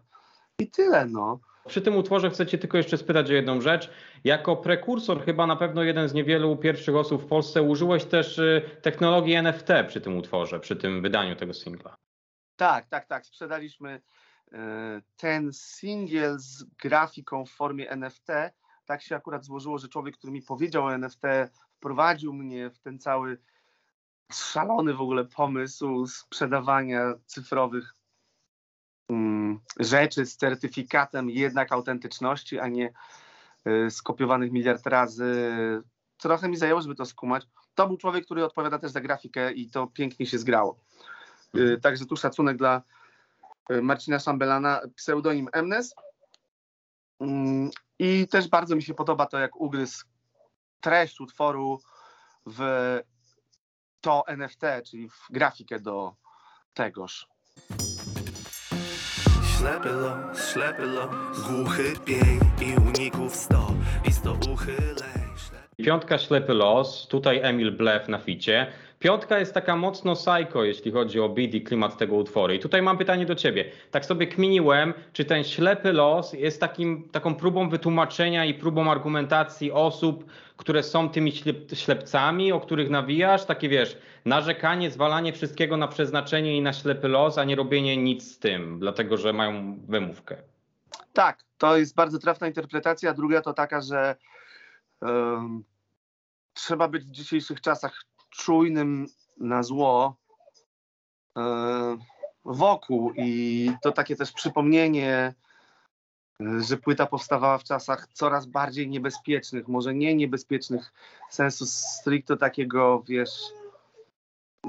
[0.60, 1.39] i tyle, no.
[1.68, 3.92] Przy tym utworze chcę Cię tylko jeszcze spytać o jedną rzecz.
[4.24, 8.62] Jako prekursor, chyba na pewno jeden z niewielu pierwszych osób w Polsce, użyłeś też y,
[8.82, 11.96] technologii NFT przy tym utworze, przy tym wydaniu tego singla.
[12.56, 13.26] Tak, tak, tak.
[13.26, 14.02] Sprzedaliśmy
[14.52, 18.28] e, ten singiel z grafiką w formie NFT.
[18.86, 21.22] Tak się akurat złożyło, że człowiek, który mi powiedział o NFT,
[21.78, 23.38] wprowadził mnie w ten cały
[24.32, 27.96] szalony w ogóle pomysł sprzedawania cyfrowych
[29.10, 32.94] mm, rzeczy z certyfikatem jednak autentyczności, a nie
[33.68, 35.34] y, skopiowanych miliard razy.
[36.18, 37.48] Trochę mi zajęło, żeby to skumać.
[37.76, 40.80] To był człowiek, który odpowiada też za grafikę i to pięknie się zgrało.
[41.56, 42.82] Y, Także tu szacunek dla
[43.72, 45.96] y, Marcina Szambelana, pseudonim Emnes.
[47.20, 50.06] Mm, I też bardzo mi się podoba to, jak ugryzł
[50.82, 51.82] treść utworu
[52.46, 52.62] w
[54.01, 56.15] to NFT, czyli w grafikę do
[56.73, 57.27] tegoż.
[59.57, 61.09] Ślepy los, ślepy los
[61.47, 63.67] Głuchy pień i uników sto
[64.05, 68.71] I sto uchyleń Ślepy Piątka Ślepy Los, tutaj Emil Blef na ficie.
[68.99, 72.53] Piątka jest taka mocno psycho, jeśli chodzi o beat i klimat tego utworu.
[72.53, 73.71] I tutaj mam pytanie do ciebie.
[73.91, 79.71] Tak sobie kminiłem, czy ten Ślepy Los jest takim, taką próbą wytłumaczenia i próbą argumentacji
[79.71, 80.25] osób,
[80.57, 83.45] które są tymi ślep, ślepcami, o których nawijasz?
[83.45, 88.35] Takie wiesz, narzekanie, zwalanie wszystkiego na przeznaczenie i na Ślepy Los, a nie robienie nic
[88.35, 90.38] z tym, dlatego że mają wymówkę.
[91.13, 93.13] Tak, to jest bardzo trafna interpretacja.
[93.13, 94.15] Druga to taka, że
[95.01, 95.63] em,
[96.53, 100.15] trzeba być w dzisiejszych czasach czujnym na zło
[101.38, 101.98] e,
[102.46, 105.34] wokół i to takie też przypomnienie
[106.60, 110.94] że płyta powstawała w czasach coraz bardziej niebezpiecznych, może nie niebezpiecznych
[111.30, 113.32] sensu stricto takiego, wiesz,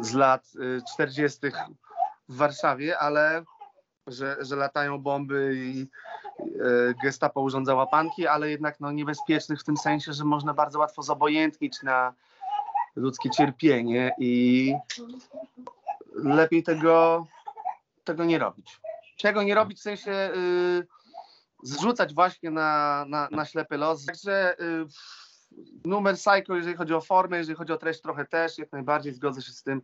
[0.00, 1.38] z lat y, 40.
[2.28, 3.44] w Warszawie, ale
[4.06, 5.88] że, że latają bomby i
[7.02, 11.82] gestapo urządza łapanki, ale jednak no, niebezpiecznych w tym sensie, że można bardzo łatwo zobojętnić
[11.82, 12.14] na
[12.96, 14.74] ludzkie cierpienie i
[16.14, 17.26] lepiej tego,
[18.04, 18.80] tego nie robić.
[19.16, 20.86] Czego nie robić w sensie y,
[21.62, 24.06] zrzucać właśnie na, na, na ślepy los.
[24.06, 24.86] Także y,
[25.84, 29.42] numer Psycho, jeżeli chodzi o formę, jeżeli chodzi o treść, trochę też, jak najbardziej zgodzę
[29.42, 29.82] się z tym.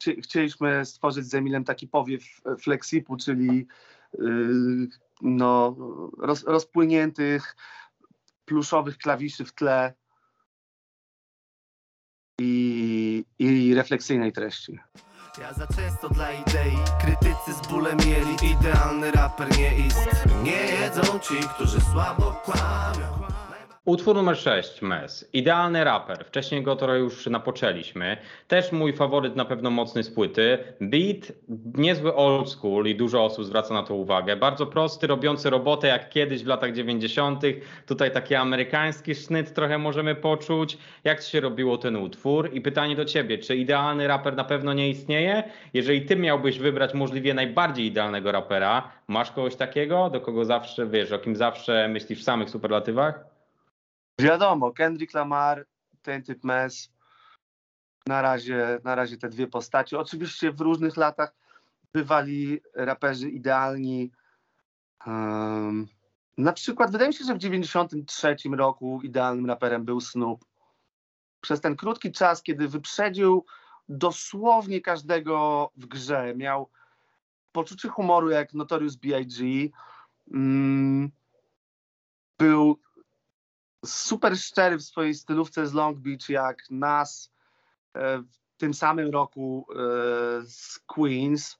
[0.00, 3.66] Chci- Chcieliśmy stworzyć z Emilem taki powiew e, flexipu, czyli
[4.14, 4.88] y,
[5.22, 5.76] no,
[6.18, 7.56] roz, rozpłyniętych,
[8.44, 9.94] pluszowych klawiszy w tle
[12.38, 14.78] i, i refleksyjnej treści.
[15.40, 20.08] Ja za często dla idei Krytycy z bólem mieli Idealny raper nie ist
[20.42, 23.33] Nie jedzą ci, którzy słabo kłamią
[23.86, 25.30] Utwór numer 6, Mes.
[25.32, 26.24] Idealny raper.
[26.24, 28.16] Wcześniej go to już napoczęliśmy.
[28.48, 30.58] Też mój faworyt na pewno mocny z płyty.
[30.80, 31.32] Beat,
[31.74, 34.36] niezły old school i dużo osób zwraca na to uwagę.
[34.36, 37.42] Bardzo prosty, robiący robotę jak kiedyś w latach 90.
[37.86, 40.78] Tutaj taki amerykański sznyt trochę możemy poczuć.
[41.04, 42.50] Jak ci się robiło ten utwór?
[42.52, 45.42] I pytanie do ciebie, czy idealny raper na pewno nie istnieje?
[45.74, 51.12] Jeżeli ty miałbyś wybrać możliwie najbardziej idealnego rapera, masz kogoś takiego, do kogo zawsze, wiesz,
[51.12, 53.33] o kim zawsze myślisz w samych superlatywach?
[54.18, 55.66] Wiadomo, Kendrick Lamar,
[56.02, 56.90] ten typ Mes.
[58.06, 59.98] Na razie, na razie te dwie postacie.
[59.98, 61.34] Oczywiście w różnych latach
[61.92, 64.10] bywali raperzy idealni.
[65.06, 65.88] Um,
[66.38, 70.44] na przykład wydaje mi się, że w 93 roku idealnym raperem był Snoop.
[71.40, 73.44] Przez ten krótki czas, kiedy wyprzedził
[73.88, 76.70] dosłownie każdego w grze, miał
[77.52, 79.68] poczucie humoru jak Notorious B.I.G.
[80.32, 81.10] Mm,
[82.38, 82.78] był
[83.84, 87.32] super szczery w swojej stylówce z Long Beach, jak nas
[87.94, 89.74] e, w tym samym roku e,
[90.46, 91.58] z Queens.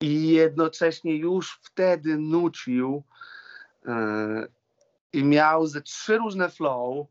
[0.00, 3.02] I jednocześnie już wtedy nucił
[3.86, 4.46] e,
[5.12, 7.06] i miał ze trzy różne flow.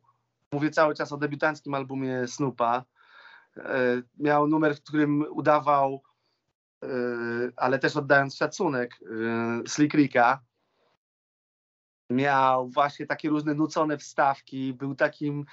[0.52, 2.86] Mówię cały czas o debiutanckim albumie Snoopa.
[4.20, 6.04] Miał numer, w którym udawał,
[7.56, 9.00] ale też oddając szacunek,
[9.68, 10.42] Slick Ricka
[12.12, 15.46] miał właśnie takie różne nucone wstawki, był takim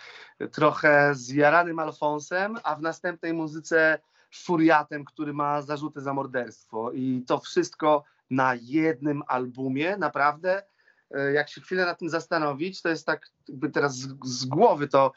[0.52, 3.98] trochę zjaranym Alfonsem, a w następnej muzyce
[4.34, 6.92] furiatem, który ma zarzuty za morderstwo.
[6.92, 10.62] I to wszystko na jednym albumie, naprawdę.
[11.10, 14.88] e, Jak się chwilę nad tym zastanowić, to jest tak jakby teraz z, z głowy
[14.88, 15.12] to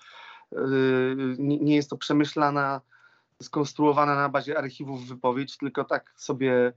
[0.52, 2.82] yy, nie, jest to przemyślana,
[3.42, 6.74] skonstruowana na bazie archiwów wypowiedź, tylko tak sobie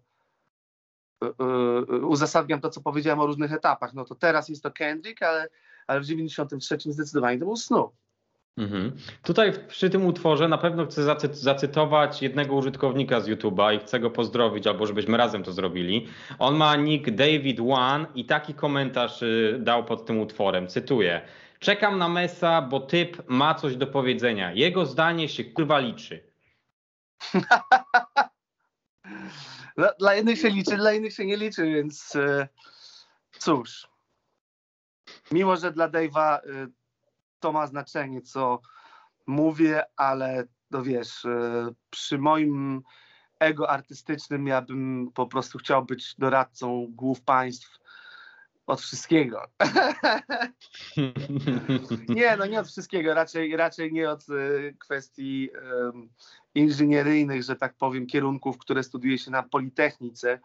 [2.03, 3.95] uzasadniam to, co powiedziałem o różnych etapach.
[3.95, 5.49] No to teraz jest to Kendrick, ale,
[5.87, 7.93] ale w 93 zdecydowanie to był Snoop.
[8.57, 8.93] Mhm.
[9.23, 14.01] Tutaj przy tym utworze na pewno chcę zacy- zacytować jednego użytkownika z YouTube'a i chcę
[14.01, 16.07] go pozdrowić, albo żebyśmy razem to zrobili.
[16.39, 20.69] On ma nick David One i taki komentarz y, dał pod tym utworem.
[20.69, 21.21] Cytuję.
[21.59, 24.53] Czekam na Mesa, bo typ ma coś do powiedzenia.
[24.53, 26.25] Jego zdanie się kurwa liczy.
[29.99, 32.49] Dla, jednych się liczy, dla innych się nie liczy, więc e,
[33.39, 33.89] cóż.
[35.31, 36.41] Mimo, że dla Dave'a e,
[37.41, 38.61] to ma znaczenie, co
[39.27, 42.83] mówię, ale no wiesz, e, przy moim
[43.39, 47.79] ego artystycznym ja bym po prostu chciał być doradcą głów państw
[48.67, 49.43] od wszystkiego.
[52.09, 56.09] Nie, no nie od wszystkiego, raczej, raczej nie od e, kwestii em,
[56.55, 60.41] inżynieryjnych, że tak powiem, kierunków, które studiuje się na Politechnice.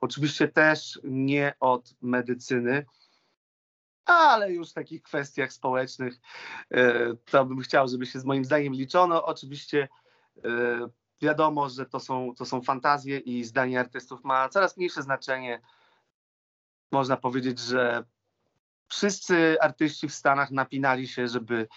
[0.00, 2.86] Oczywiście też nie od medycyny,
[4.04, 6.14] ale już w takich kwestiach społecznych
[6.70, 6.94] e,
[7.30, 9.24] to bym chciał, żeby się z moim zdaniem liczono.
[9.24, 9.88] Oczywiście
[10.44, 10.50] e,
[11.22, 15.60] wiadomo, że to są, to są fantazje i zdanie artystów ma coraz mniejsze znaczenie.
[16.92, 18.04] Można powiedzieć, że
[18.88, 21.68] wszyscy artyści w Stanach napinali się, żeby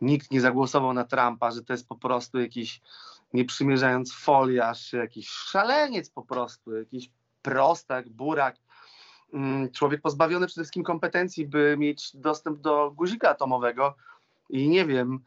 [0.00, 2.80] nikt nie zagłosował na Trumpa, że to jest po prostu jakiś,
[3.32, 7.10] nie przymierzając foliarz, jakiś szaleniec po prostu, jakiś
[7.42, 8.56] prostak, burak.
[9.32, 13.94] Mm, Człowiek pozbawiony przede wszystkim kompetencji, by mieć dostęp do guzika atomowego
[14.50, 15.24] i nie wiem,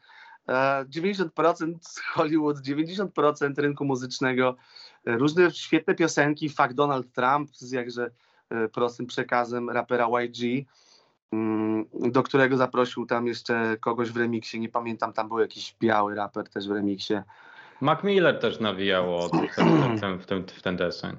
[0.49, 1.77] e, 90%
[2.13, 4.55] Hollywood, 90% rynku muzycznego,
[5.05, 8.11] e, różne świetne piosenki, fuck Donald Trump z jakże e,
[8.73, 10.65] prostym przekazem rapera YG,
[11.31, 16.15] mm, do którego zaprosił tam jeszcze kogoś w remiksie, nie pamiętam, tam był jakiś biały
[16.15, 17.13] raper też w remiksie.
[17.81, 21.15] Mac Miller też nawijało ten, ten, ten, w ten, w ten deseń.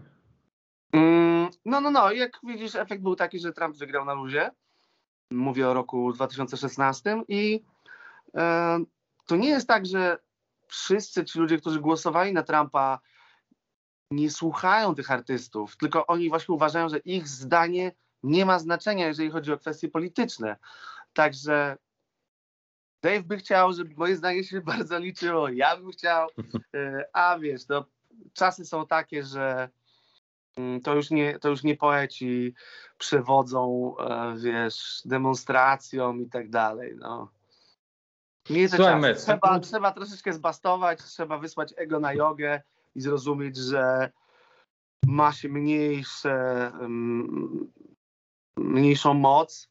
[0.92, 2.12] Mm, No, no, no.
[2.12, 4.50] Jak widzisz, efekt był taki, że Trump wygrał na luzie.
[5.30, 7.64] Mówię o roku 2016 i
[8.34, 8.78] e,
[9.26, 10.18] to nie jest tak, że
[10.66, 12.98] wszyscy ci ludzie, którzy głosowali na Trumpa,
[14.10, 19.30] nie słuchają tych artystów, tylko oni właśnie uważają, że ich zdanie nie ma znaczenia, jeżeli
[19.30, 20.56] chodzi o kwestie polityczne.
[21.12, 21.76] Także
[23.02, 26.28] Dave by chciał, żeby moje zdanie się bardzo liczyło, ja bym chciał,
[26.74, 27.84] e, a wiesz, no,
[28.32, 29.68] czasy są takie, że
[30.56, 32.54] mm, to już nie, to już nie poeci
[32.98, 37.30] przewodzą, e, wiesz, demonstracją i tak dalej, no.
[38.76, 42.62] Słuchaj, Trzeba, trzeba troszeczkę zbastować, trzeba wysłać ego na jogę
[42.94, 44.10] i zrozumieć, że
[45.06, 47.72] ma się mniejsze, mm,
[48.56, 49.68] mniejszą moc,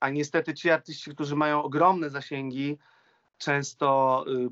[0.00, 2.78] a niestety ci artyści, którzy mają ogromne zasięgi,
[3.38, 4.48] często y,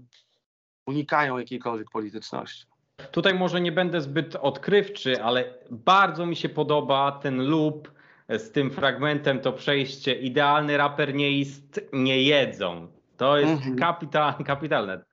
[0.87, 2.67] unikają jakiejkolwiek polityczności.
[3.11, 7.91] Tutaj może nie będę zbyt odkrywczy, ale bardzo mi się podoba ten loop
[8.29, 10.15] z tym fragmentem, to przejście.
[10.15, 12.89] Idealny raper nie ist, nie jedzą.
[13.17, 13.77] To jest Mhm.
[13.77, 15.05] kapita, kapitalne.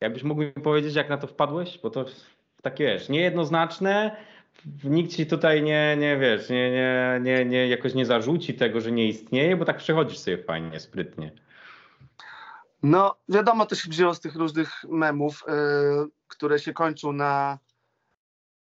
[0.00, 1.78] Jakbyś mógł mi powiedzieć, jak na to wpadłeś?
[1.82, 2.04] Bo to
[2.62, 4.16] takie wiesz, niejednoznaczne.
[4.84, 8.92] Nikt ci tutaj nie, nie wiesz, nie, nie, nie, nie, jakoś nie zarzuci tego, że
[8.92, 11.32] nie istnieje, bo tak przechodzisz sobie fajnie, sprytnie.
[12.82, 17.58] No, wiadomo, to się wzięło z tych różnych memów, y, które się kończą na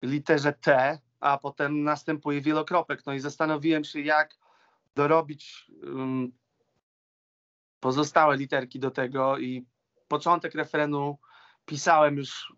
[0.01, 3.05] literze T, a potem następuje wielokropek.
[3.05, 4.35] No i zastanowiłem się, jak
[4.95, 6.31] dorobić ym,
[7.79, 9.65] pozostałe literki do tego i
[10.07, 11.17] początek referenu
[11.69, 12.53] pisałem już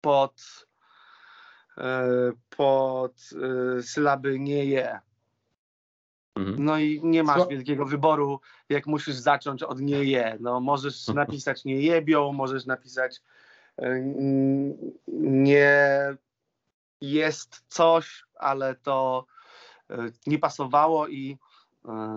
[0.00, 0.66] pod,
[1.78, 1.82] y,
[2.56, 3.12] pod
[3.78, 5.00] y, sylaby nie je.
[6.36, 6.64] Mhm.
[6.64, 10.36] No i nie masz Sła- wielkiego wyboru, jak musisz zacząć od nie je.
[10.40, 13.20] No, możesz napisać nie jebią, możesz napisać
[13.76, 14.76] n-
[15.08, 15.70] nie
[17.00, 19.26] jest coś, ale to
[20.26, 21.38] nie pasowało i,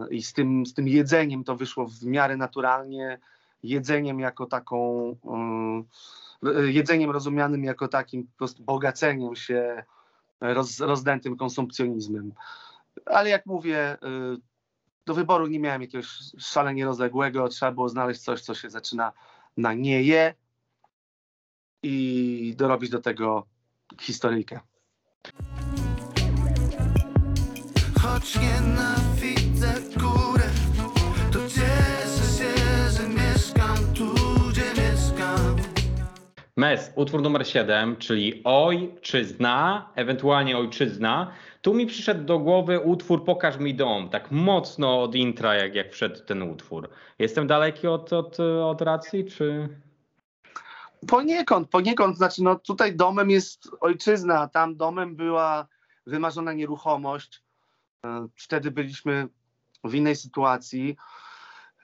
[0.09, 3.19] i z, tym, z tym jedzeniem to wyszło w miarę naturalnie.
[3.63, 5.15] Jedzeniem jako taką, y,
[6.65, 9.83] jedzeniem rozumianym jako takim po prostu bogaceniem się
[10.41, 12.31] roz, rozdętym konsumpcjonizmem
[13.05, 14.37] ale jak mówię, y,
[15.05, 17.47] do wyboru nie miałem jakiegoś szalenie rozległego.
[17.47, 19.13] Trzeba było znaleźć coś, co się zaczyna
[19.57, 20.33] na nie je
[21.83, 23.47] i dorobić do tego
[24.01, 24.59] historyjkę.
[28.01, 29.18] Choć nienawidzę
[36.59, 41.31] Mes, utwór numer 7, czyli Ojczyzna, ewentualnie Ojczyzna.
[41.61, 45.91] Tu mi przyszedł do głowy utwór Pokaż mi dom, tak mocno od intra, jak, jak
[45.91, 46.89] wszedł ten utwór.
[47.19, 49.69] Jestem daleki od, od, od racji, czy...
[51.07, 55.67] Poniekąd, poniekąd, znaczy no tutaj domem jest ojczyzna, tam domem była
[56.05, 57.43] wymarzona nieruchomość.
[58.05, 59.27] E, Wtedy byliśmy
[59.83, 60.95] w innej sytuacji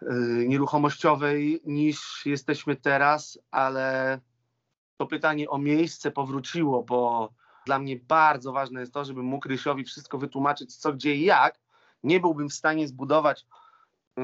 [0.01, 0.15] e,
[0.47, 4.19] nieruchomościowej niż jesteśmy teraz, ale
[4.97, 7.29] to pytanie o miejsce powróciło, bo
[7.65, 11.60] dla mnie bardzo ważne jest to, żebym mógł Rysiowi wszystko wytłumaczyć, co, gdzie i jak.
[12.03, 13.45] Nie byłbym w stanie zbudować
[14.19, 14.21] y,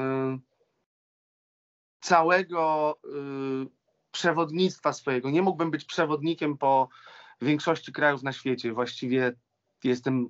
[2.00, 3.68] całego y,
[4.10, 5.30] przewodnictwa swojego.
[5.30, 6.88] Nie mógłbym być przewodnikiem po
[7.40, 8.72] większości krajów na świecie.
[8.72, 9.32] Właściwie
[9.84, 10.28] jestem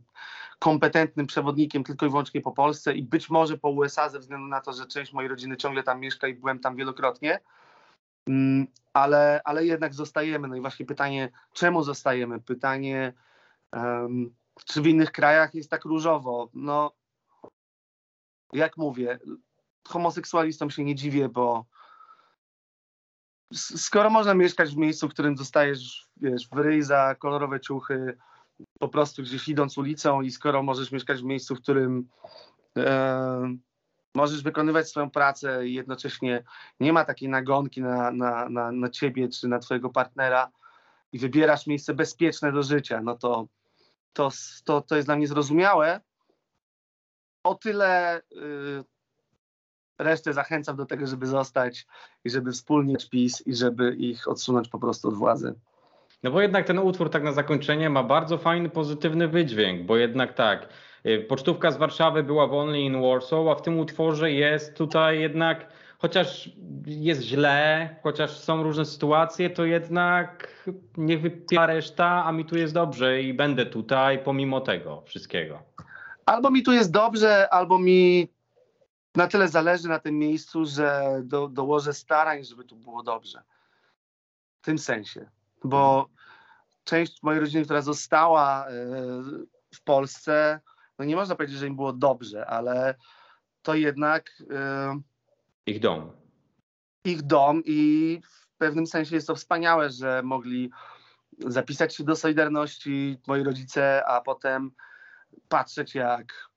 [0.59, 4.61] kompetentnym przewodnikiem tylko i wyłącznie po Polsce i być może po USA ze względu na
[4.61, 7.41] to, że część mojej rodziny ciągle tam mieszka i byłem tam wielokrotnie.
[8.29, 10.49] Mm, Ale, ale jednak zostajemy.
[10.49, 12.41] No i właśnie pytanie, czemu zostajemy?
[12.41, 13.13] Pytanie,
[13.73, 16.51] em, czy w innych krajach jest tak różowo?
[16.55, 16.93] No,
[18.53, 19.19] jak mówię,
[19.89, 21.67] homoseksualistom się nie dziwię, bo
[23.55, 28.19] skoro można mieszkać w miejscu, w którym dostajesz, wiesz, w za kolorowe ciuchy,
[28.79, 32.09] po prostu gdzieś idąc ulicą i skoro możesz mieszkać w miejscu, w którym
[32.77, 33.57] e,
[34.15, 36.45] możesz wykonywać swoją pracę i jednocześnie
[36.81, 40.51] nie ma takiej nagonki na, na, na, na ciebie czy na twojego partnera
[41.13, 43.47] i wybierasz miejsce bezpieczne do życia, no to
[44.13, 44.31] to,
[44.65, 46.01] to, to jest dla mnie zrozumiałe.
[47.45, 48.85] O tyle y,
[49.99, 51.87] resztę zachęcam do tego, żeby zostać
[52.25, 55.55] i żeby wspólnie PiS i żeby ich odsunąć po prostu od władzy.
[56.23, 60.35] No bo jednak ten utwór tak na zakończenie ma bardzo fajny, pozytywny wydźwięk, bo jednak
[60.35, 60.69] tak,
[61.29, 65.67] pocztówka z Warszawy była w Only in Warsaw, a w tym utworze jest tutaj jednak,
[65.99, 66.51] chociaż
[66.87, 70.49] jest źle, chociaż są różne sytuacje, to jednak
[70.97, 75.63] niech wypiera reszta, a mi tu jest dobrze i będę tutaj pomimo tego wszystkiego.
[76.27, 78.29] Albo mi tu jest dobrze, albo mi
[79.15, 83.43] na tyle zależy na tym miejscu, że do, dołożę starań, żeby tu było dobrze.
[84.61, 85.31] W tym sensie.
[85.65, 86.09] Bo
[86.85, 88.73] część mojej rodziny, która została, e,
[89.75, 90.61] w Polsce,
[91.03, 92.95] no nie można powiedzieć, że im było dobrze, ale
[93.63, 95.03] to jednak y,
[95.67, 96.13] Ich dom.
[97.05, 100.71] ich dom i w pewnym sensie jest to wspaniałe, że mogli
[101.39, 104.71] zapisać się do Solidarności moi rodzice, a potem
[105.49, 106.51] patrzeć jak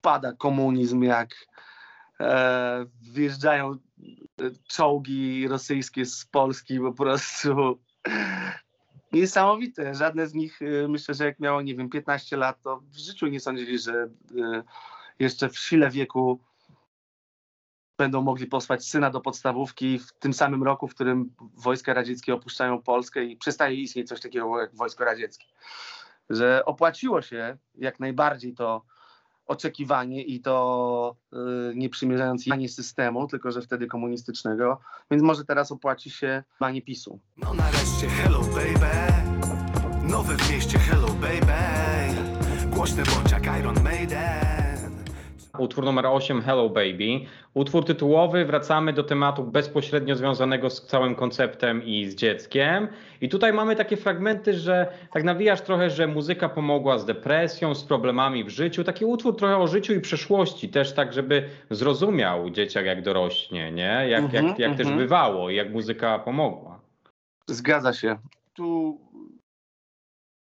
[0.00, 1.34] pada komunizm, jak
[2.20, 3.76] e, wjeżdżają e,
[4.68, 7.80] czołgi rosyjskie z Polski po prostu
[9.14, 9.94] niesamowite.
[9.94, 13.26] Żadne z nich, e, myślę, że jak miało, nie wiem, 15 lat, to w życiu
[13.26, 14.62] nie sądzili, że e,
[15.18, 16.40] jeszcze w sile wieku
[17.98, 22.82] będą mogli posłać syna do podstawówki w tym samym roku, w którym wojska radzieckie opuszczają
[22.82, 25.46] Polskę i przestaje istnieć coś takiego jak wojsko radzieckie.
[26.30, 28.84] Że opłaciło się jak najbardziej to
[29.46, 31.36] oczekiwanie i to y,
[31.74, 34.80] nie przymierzając nie systemu, tylko że wtedy komunistycznego,
[35.10, 37.20] więc może teraz opłaci się banie PiSu.
[37.36, 39.12] No nareszcie hello baby.
[40.08, 41.54] Nowe w mieście hello baby.
[42.70, 44.63] Głośny bądź jak Iron Maiden
[45.58, 47.20] Utwór numer 8, Hello Baby.
[47.54, 52.88] Utwór tytułowy, wracamy do tematu bezpośrednio związanego z całym konceptem i z dzieckiem.
[53.20, 57.84] I tutaj mamy takie fragmenty, że tak nawijasz trochę, że muzyka pomogła z depresją, z
[57.84, 58.84] problemami w życiu.
[58.84, 64.06] Taki utwór trochę o życiu i przeszłości, też tak, żeby zrozumiał dzieciak jak dorośnie, nie?
[64.08, 64.98] Jak, Mhm, jak, jak też mhm.
[64.98, 66.80] bywało i jak muzyka pomogła.
[67.46, 68.18] Zgadza się.
[68.54, 69.00] Tu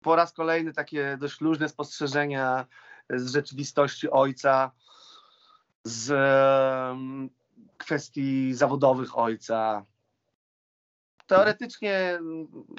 [0.03, 2.67] po raz kolejny takie dość luźne spostrzeżenia
[3.11, 4.71] z rzeczywistości ojca,
[5.87, 6.13] z
[7.79, 9.85] kwestii zawodowych ojca.
[11.27, 12.19] Teoretycznie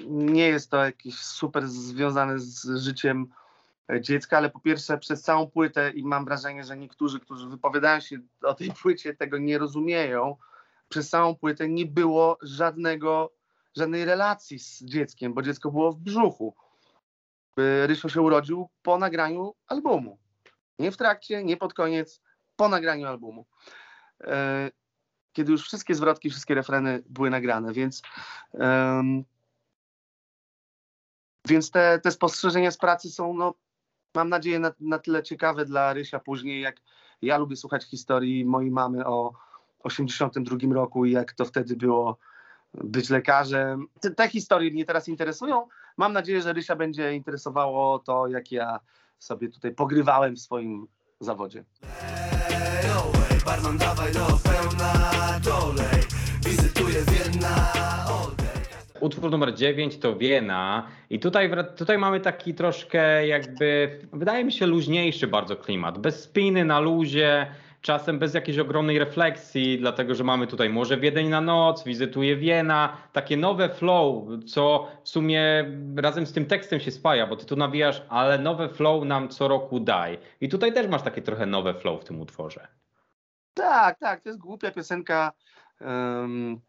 [0.08, 3.28] nie jest to jakieś super związane z życiem
[4.02, 8.18] dziecka, ale po pierwsze przez całą płytę i mam wrażenie, że niektórzy, którzy wypowiadają się
[8.42, 10.36] o tej płycie, tego nie rozumieją.
[10.90, 13.34] Przez całą płytę nie było żadnego
[13.76, 16.56] żadnej relacji z dzieckiem, bo dziecko było w brzuchu.
[17.86, 20.18] Rysio się urodził po nagraniu albumu.
[20.80, 22.22] Nie w trakcie, nie pod koniec,
[22.58, 23.46] po nagraniu albumu.
[24.22, 24.72] E,
[25.34, 28.02] Kiedy już wszystkie zwrotki, wszystkie refreny były nagrane, więc,
[28.54, 29.24] em,
[31.48, 33.54] więc te, te spostrzeżenia z pracy są, no,
[34.16, 36.82] mam nadzieję, na, na tyle ciekawe dla Rysia później, jak
[37.22, 39.34] ja lubię słuchać historii mojej mamy o
[39.80, 42.18] 82 roku i jak to wtedy było
[42.74, 43.88] być lekarzem.
[44.02, 45.68] Te, te historie mnie teraz interesują.
[45.98, 48.80] Mam nadzieję, że Rysia będzie interesowało to, jak ja
[49.20, 50.88] sobie tutaj pogrywałem w swoim
[51.20, 51.64] zawodzie.
[53.48, 54.94] Barman dawaj do pełna
[55.44, 56.02] dolej.
[56.46, 57.56] Wizytuję Vienna
[58.22, 58.48] Oldej
[59.00, 60.88] Utwór numer 9 to Wiena.
[61.10, 66.66] I tutaj, tutaj mamy taki troszkę jakby, wydaje mi się luźniejszy bardzo klimat, bez spiny
[66.66, 67.48] na luzie,
[67.82, 72.98] czasem bez jakiejś ogromnej refleksji, dlatego że mamy tutaj może Wiedeń na noc, wizytuje Wiena,
[73.14, 77.56] takie nowe flow, co w sumie razem z tym tekstem się spaja, bo ty tu
[77.56, 80.18] nawijasz, ale nowe flow nam co roku daj.
[80.42, 82.68] I tutaj też masz takie trochę nowe flow w tym utworze.
[83.58, 85.32] Tak, tak, to jest głupia piosenka.
[85.82, 86.62] em,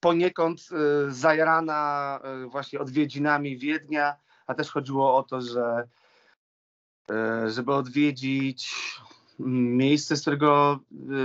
[0.00, 5.88] poniekąd y, zajarana y, właśnie odwiedzinami Wiednia, a też chodziło o to, że
[7.10, 8.74] y, żeby odwiedzić
[9.38, 10.78] miejsce, z którego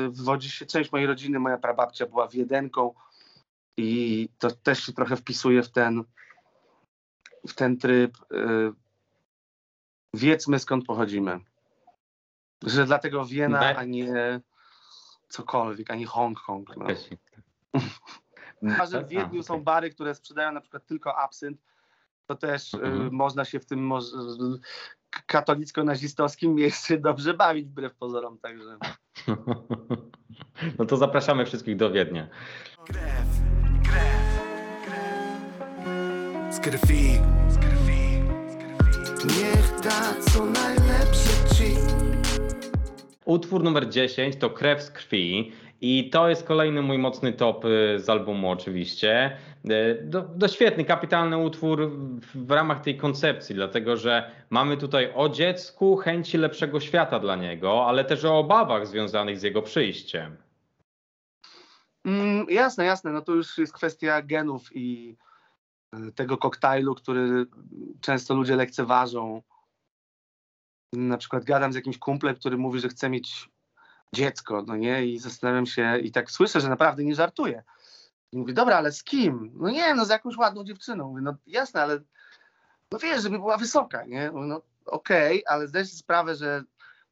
[0.10, 1.39] wywodzi się część mojej rodziny.
[1.39, 2.94] Moja prababcia była Wiedenką
[3.78, 6.04] i to też się trochę wpisuje w ten,
[7.48, 8.18] w ten tryb.
[10.14, 11.39] Wiedzmy skąd pochodzimy.
[12.64, 14.42] Że dlatego Wiena, a nie
[15.32, 16.69] cokolwiek, ani Hongkong.
[16.77, 16.86] No.
[18.79, 21.61] A że w Wiedniu są bary, które sprzedają na przykład tylko absynt,
[22.25, 23.13] to też y, Mhm.
[23.13, 24.13] można się w tym moż-
[25.09, 28.77] k- katolicko-nazistowskim mieście dobrze bawić wbrew pozorom, także.
[30.79, 32.27] No to zapraszamy wszystkich do Wiednia.
[32.86, 33.25] Krew,
[33.84, 34.41] krew,
[34.86, 37.13] krew Z krwi,
[37.49, 40.91] z krwi, z krwi Niech da co najlepsze ci
[43.32, 45.51] Utwór numer 10 to Krew z krwi
[45.82, 49.38] i to jest kolejny mój mocny top y, z albumu oczywiście.
[49.65, 51.91] Y, Do, do świetny, kapitalny utwór
[52.36, 57.86] w, ramach tej koncepcji, dlatego że mamy tutaj o dziecku, chęci lepszego świata dla niego,
[57.88, 60.38] ale też o obawach związanych z jego przyjściem.
[62.05, 65.17] Mm, jasne, jasne, no to już jest kwestia genów i
[65.93, 67.45] y, tego koktajlu, który
[68.01, 69.41] często ludzie lekceważą.
[70.94, 73.50] Na przykład gadam z jakimś kumplem, który mówi, że chce mieć
[74.14, 77.64] dziecko, no nie, i zastanawiam się i tak słyszę, że naprawdę nie żartuje.
[78.32, 79.52] I mówię, dobra, ale z kim?
[79.54, 81.10] No nie, no z jakąś ładną dziewczyną.
[81.10, 82.00] Mówię, no jasne, ale
[82.92, 84.32] no wiesz, żeby była wysoka, nie?
[84.32, 86.64] Mówię, No okej, ale zdaj sobie sprawę, że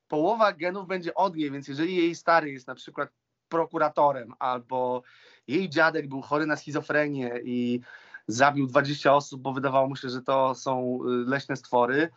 [0.07, 3.09] połowa genów będzie od niej, więc jeżeli jej stary jest na przykład
[3.49, 5.03] prokuratorem albo
[5.47, 7.81] jej dziadek był chory na schizofrenię i
[8.27, 12.09] zabił 20 osób, bo wydawało mu się, że to są y, leśne stwory,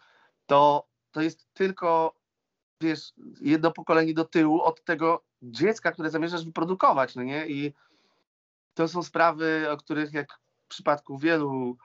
[0.47, 2.15] to to jest tylko,
[2.81, 7.47] wiesz, jedno pokolenie do tyłu od tego dziecka, które zamierzasz wyprodukować, no nie?
[7.47, 7.73] I
[8.75, 10.33] to są sprawy, o których jak
[10.65, 11.77] w przypadku wielu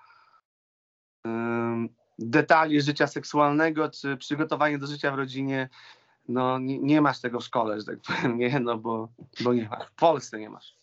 [2.19, 5.69] detali życia seksualnego, czy przygotowania do życia w rodzinie,
[6.27, 9.09] no nie, nie masz tego w szkole, że tak powiem, nie, no bo,
[9.43, 9.87] bo nie masz.
[9.87, 10.77] W Polsce nie masz.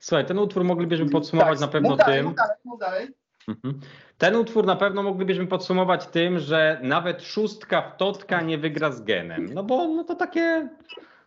[0.00, 2.26] Słuchaj, ten utwór moglibyśmy podsumować Tak, na pewno mów dalej, tym.
[2.26, 3.08] Mów dalej, mów dalej.
[3.48, 3.80] Mhm.
[4.18, 9.02] Ten utwór na pewno moglibyśmy podsumować tym, że nawet szóstka w totka nie wygra z
[9.02, 9.54] genem.
[9.54, 10.68] No bo no to takie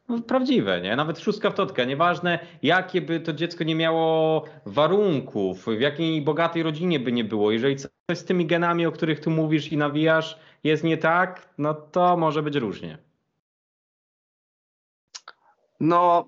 [0.09, 0.95] no, prawdziwe, nie?
[0.95, 1.83] Nawet szóstka w totka.
[1.83, 7.51] Nieważne, jakie by to dziecko nie miało warunków, w jakiej bogatej rodzinie by nie było.
[7.51, 11.73] Jeżeli coś z tymi genami, o których tu mówisz i nawijasz, jest nie tak, no
[11.73, 12.97] to może być różnie.
[15.79, 16.25] No,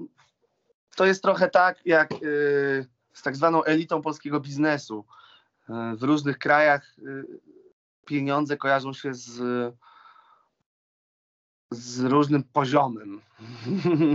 [0.95, 5.05] to jest trochę tak, jak y, z tak zwaną elitą polskiego biznesu.
[5.69, 7.25] Y, w różnych krajach y,
[8.05, 9.41] pieniądze kojarzą się z,
[11.71, 13.21] z różnym poziomem.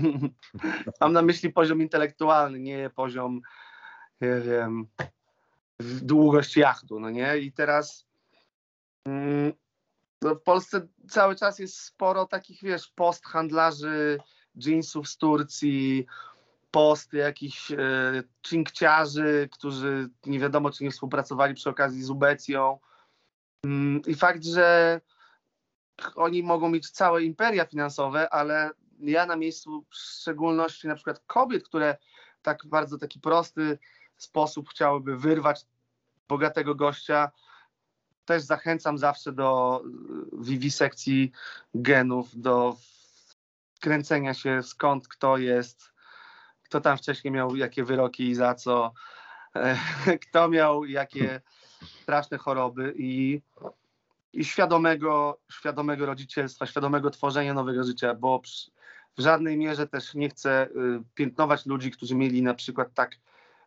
[1.01, 3.41] Mam na myśli poziom intelektualny, nie poziom,
[4.21, 4.87] nie wiem,
[5.81, 7.39] długość jachtu, no nie?
[7.39, 8.07] I teraz
[9.05, 9.53] mm,
[10.23, 14.19] no w Polsce cały czas jest sporo takich, wiesz, posthandlarzy
[14.55, 16.07] jeansów z Turcji,
[16.71, 17.77] post jakichś e,
[18.47, 22.79] cinkciarzy, którzy nie wiadomo, czy nie współpracowali przy okazji z Ubecją.
[23.65, 25.01] Mm, I fakt, że
[26.15, 31.65] oni mogą mieć całe imperia finansowe, ale ja na miejscu w szczególności na przykład kobiet,
[31.65, 31.97] które
[32.43, 33.79] tak bardzo taki prosty
[34.17, 35.67] sposób chciałyby wyrwać
[36.29, 37.31] bogatego gościa,
[38.25, 41.33] też zachęcam zawsze do y, wiwisekcji
[41.75, 42.77] genów, do
[43.81, 45.93] kręcenia się skąd kto jest,
[46.69, 48.93] kto tam wcześniej miał jakie wyroki i za co,
[49.57, 49.79] e,
[50.29, 51.41] kto miał jakie
[52.03, 53.41] straszne choroby i,
[54.33, 58.43] i świadomego, świadomego rodzicielstwa, świadomego tworzenia nowego życia, bo
[59.19, 60.71] w żadnej mierze też nie chcę y,
[61.15, 63.17] piętnować ludzi, którzy mieli na przykład tak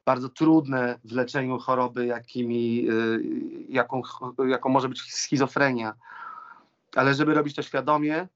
[0.05, 3.21] bardzo trudne w leczeniu choroby, jakimi, y,
[3.69, 4.01] jaką,
[4.47, 5.93] jaką może być schizofrenia.
[6.95, 8.27] Ale żeby robić to świadomie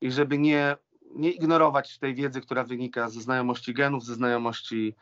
[0.00, 0.76] i żeby nie,
[1.14, 4.94] nie ignorować tej wiedzy, która wynika ze znajomości genów, ze znajomości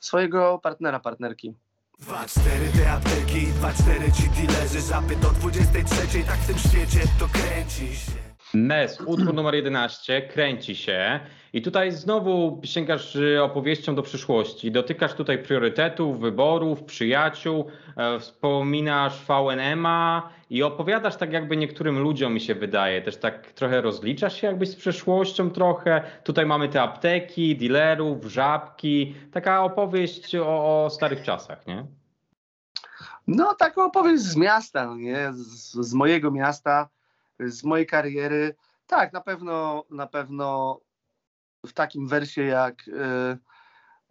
[0.00, 1.54] swojego partnera, partnerki.
[2.00, 2.40] 2-4
[2.78, 4.30] te apteki, 2-4 ci
[4.88, 10.76] Żapy do 23, tak w tym świecie to kręci się Mes, utwór numer 11, kręci
[10.76, 11.20] się.
[11.52, 14.70] I tutaj znowu sięgasz y, opowieścią do przyszłości.
[14.70, 22.40] Dotykasz tutaj priorytetów, wyborów, przyjaciół, e, wspominasz VNM-a i opowiadasz tak, jakby niektórym ludziom mi
[22.40, 23.02] się wydaje.
[23.02, 26.02] Też tak trochę rozliczasz się jakbyś z przeszłością trochę.
[26.24, 29.14] Tutaj mamy te apteki, dealerów, żabki.
[29.32, 31.86] Taka opowieść o, o starych czasach, nie?
[33.26, 35.32] No, taką opowieść z miasta, no nie?
[35.32, 36.88] Z, z mojego miasta,
[37.46, 38.54] z mojej kariery.
[38.86, 40.80] Tak, na pewno, na pewno
[41.66, 42.84] w takim wersie jak,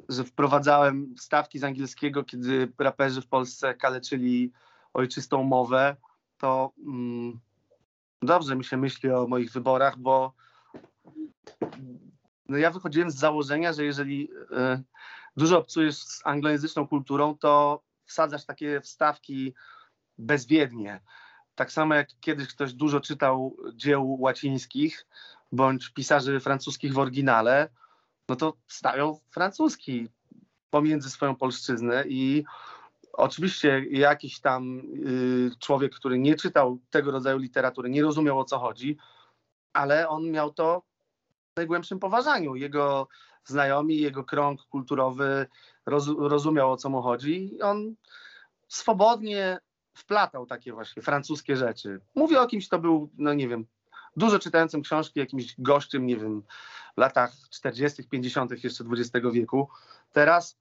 [0.09, 4.51] że wprowadzałem stawki z angielskiego, kiedy raperzy w Polsce kaleczyli
[4.93, 5.95] ojczystą mowę,
[6.37, 7.39] to mm,
[8.21, 10.33] dobrze mi się myśli o moich wyborach, bo
[12.49, 14.83] no ja wychodziłem z założenia, że jeżeli e,
[15.37, 19.53] dużo obcujesz z anglojęzyczną kulturą, to wsadzasz takie wstawki
[20.17, 21.01] bezwiednie.
[21.59, 25.07] Tak samo jak kiedyś ktoś dużo czytał dzieł łacińskich
[25.51, 27.69] bądź pisarzy francuskich w oryginale,
[28.29, 30.09] no to stawiał francuski
[30.69, 32.43] pomiędzy swoją polszczyznę i
[33.13, 38.59] oczywiście jakiś tam y, człowiek, który nie czytał tego rodzaju literatury, nie rozumiał o co
[38.59, 38.97] chodzi,
[39.73, 40.83] ale on miał to
[41.53, 42.55] w najgłębszym poważaniu.
[42.55, 43.07] Jego
[43.45, 45.47] znajomi, jego krąg kulturowy
[45.85, 47.95] roz, rozumiał o co mu chodzi i on
[48.67, 49.59] swobodnie
[49.99, 51.99] wplatał takie właśnie francuskie rzeczy.
[52.15, 53.65] Mówię o kimś, kto był, no nie wiem,
[54.15, 56.43] dużo czytającym książki, jakimś gościem, nie wiem,
[56.95, 58.63] w latach 40., 50.
[58.63, 59.69] jeszcze XX wieku.
[60.13, 60.57] Teraz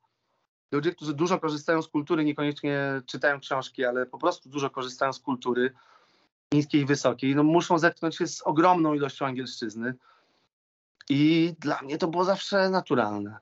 [0.73, 5.21] ludzie, którzy dużo korzystają z kultury, niekoniecznie czytają książki, ale po prostu dużo korzystają z
[5.21, 5.73] kultury
[6.53, 9.95] niskiej i wysokiej, no muszą zetknąć się z ogromną ilością angielszczyzny.
[11.09, 13.39] I dla mnie to było zawsze naturalne.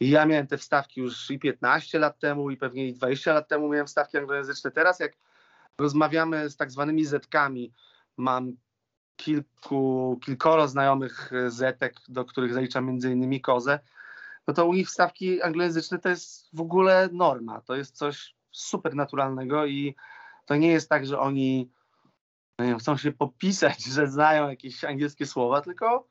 [0.00, 3.48] I ja miałem te wstawki już i 15 lat temu, i pewnie i 20 lat
[3.48, 4.70] temu miałem wstawki anglojęzyczne.
[4.70, 5.12] Teraz jak
[5.78, 7.72] rozmawiamy z tak zwanymi zetkami,
[8.16, 8.52] mam
[9.16, 13.78] kilku, kilkoro znajomych zetek, do których zaliczam między innymi kozę,
[14.46, 17.60] no to u nich wstawki anglojęzyczne to jest w ogóle norma.
[17.60, 19.94] To jest coś super naturalnego i
[20.46, 21.70] to nie jest tak, że oni
[22.58, 26.06] no wiem, chcą się popisać, że znają jakieś angielskie słowa, tylko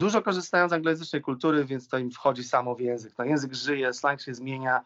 [0.00, 3.14] dużo korzystają z anglojęzycznej kultury, więc to im wchodzi samo w język.
[3.18, 4.84] No, język żyje, slang się zmienia.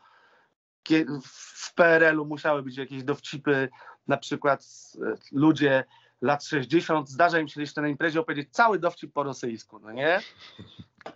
[1.22, 3.68] W PRL-u musiały być jakieś dowcipy
[4.07, 4.66] na przykład
[5.03, 5.84] e, ludzie
[6.20, 10.20] lat 60 zdarza im się jeszcze na imprezie opowiedzieć cały dowcip po rosyjsku, no nie?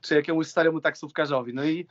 [0.01, 1.55] Czy jakiemuś staremu taksówkarzowi.
[1.55, 1.87] No i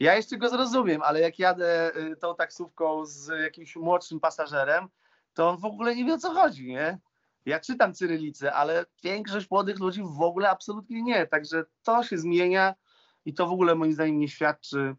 [0.00, 4.88] ja jeszcze go zrozumiem, ale jak jadę y, tą taksówką z jakimś młodszym pasażerem,
[5.34, 6.98] to on w ogóle nie wie o co chodzi, nie?
[7.46, 11.26] Ja czytam cyrylicę, ale większość młodych ludzi w ogóle absolutnie nie.
[11.26, 12.74] Także to się zmienia
[13.24, 14.94] i to w ogóle moim zdaniem nie świadczy e,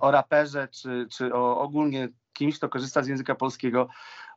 [0.00, 3.88] o raperze, czy, czy o ogólnie kimś, kto korzysta z języka polskiego,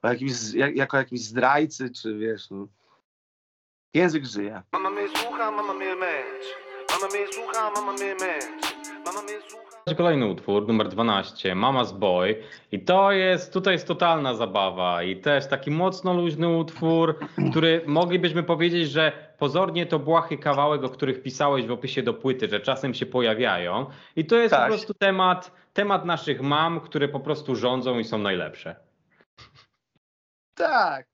[0.01, 0.31] o jakimś,
[0.75, 2.67] jako jakimś zdrajcy, czy wiesz, no.
[3.93, 4.61] Język żyje.
[4.71, 6.49] Mama mnie słucha, mama mnie męczy.
[6.91, 8.73] Mama mnie słucha, mama mnie męczy.
[9.05, 9.71] Mama mnie słucha.
[9.97, 12.43] Kolejny utwór, numer 12, Mama's Boy.
[12.71, 17.19] I to jest, tutaj jest totalna zabawa i też taki mocno luźny utwór,
[17.51, 22.47] który moglibyśmy powiedzieć, że pozornie to błahy kawałek, o których pisałeś w opisie do płyty,
[22.49, 23.89] że czasem się pojawiają.
[24.15, 24.61] I to jest Tak.
[24.61, 28.75] po prostu temat, temat naszych mam, które po prostu rządzą i są najlepsze.
[30.53, 31.07] Tak.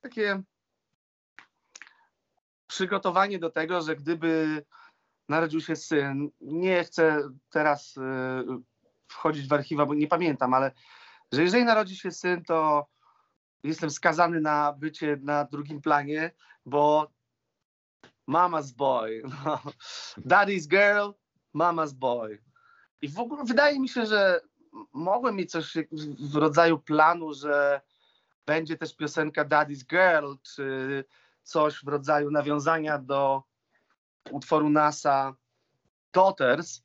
[0.00, 0.42] Takie
[2.66, 4.62] przygotowanie do tego, że gdyby
[5.28, 8.00] narodził się syn, nie chcę teraz y,
[9.08, 10.72] wchodzić w archiwa, bo nie pamiętam, ale
[11.32, 12.86] że jeżeli narodzi się syn, to
[13.62, 16.30] jestem skazany na bycie na drugim planie,
[16.66, 17.10] bo
[18.28, 19.58] mama's boy, no.
[20.16, 21.10] daddy's girl,
[21.54, 22.38] mama's boy.
[23.02, 24.40] I w ogóle wydaje mi się, że
[24.92, 25.76] mogłem mieć coś
[26.20, 27.80] w rodzaju planu, że
[28.46, 31.04] będzie też piosenka Daddy's Girl, czy
[31.42, 33.42] coś w rodzaju nawiązania do
[34.30, 35.34] utworu NASA
[36.12, 36.82] Daughters,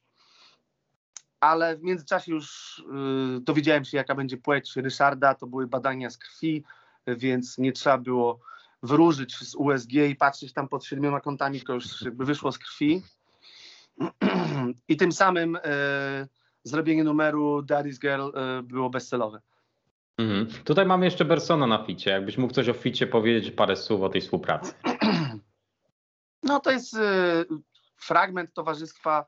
[1.43, 2.79] ale w międzyczasie już
[3.37, 5.35] y, dowiedziałem się, jaka będzie płeć Ryszarda.
[5.35, 6.63] To były badania z krwi,
[7.07, 8.39] więc nie trzeba było
[8.83, 13.01] wróżyć z USG i patrzeć tam pod siedmioma kątami, to już jakby wyszło z krwi.
[14.87, 15.59] I tym samym y,
[16.63, 18.29] zrobienie numeru Daddy's Girl
[18.59, 19.41] y, było bezcelowe.
[20.17, 20.47] Mhm.
[20.63, 22.11] Tutaj mamy jeszcze Bersona na ficie.
[22.11, 24.73] Jakbyś mógł coś o ficie powiedzieć, parę słów o tej współpracy.
[26.45, 26.99] No to jest y,
[27.97, 29.25] fragment towarzystwa,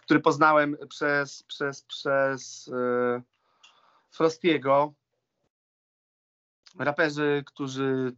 [0.00, 3.22] który poznałem przez, przez, przez y,
[4.10, 4.94] Frostiego.
[6.78, 8.12] Raperzy, którzy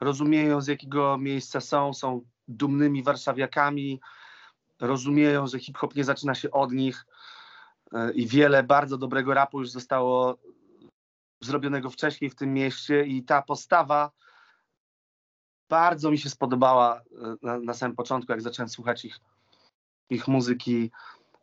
[0.00, 4.00] rozumieją z jakiego miejsca są, są dumnymi warszawiakami,
[4.80, 7.06] rozumieją, że hip-hop nie zaczyna się od nich
[7.92, 10.38] y, i wiele bardzo dobrego rapu już zostało
[11.40, 14.10] zrobionego wcześniej w tym mieście i ta postawa
[15.68, 17.02] bardzo mi się spodobała e,
[17.42, 19.20] na, na samym początku, jak zacząłem słuchać ich,
[20.10, 20.90] ich muzyki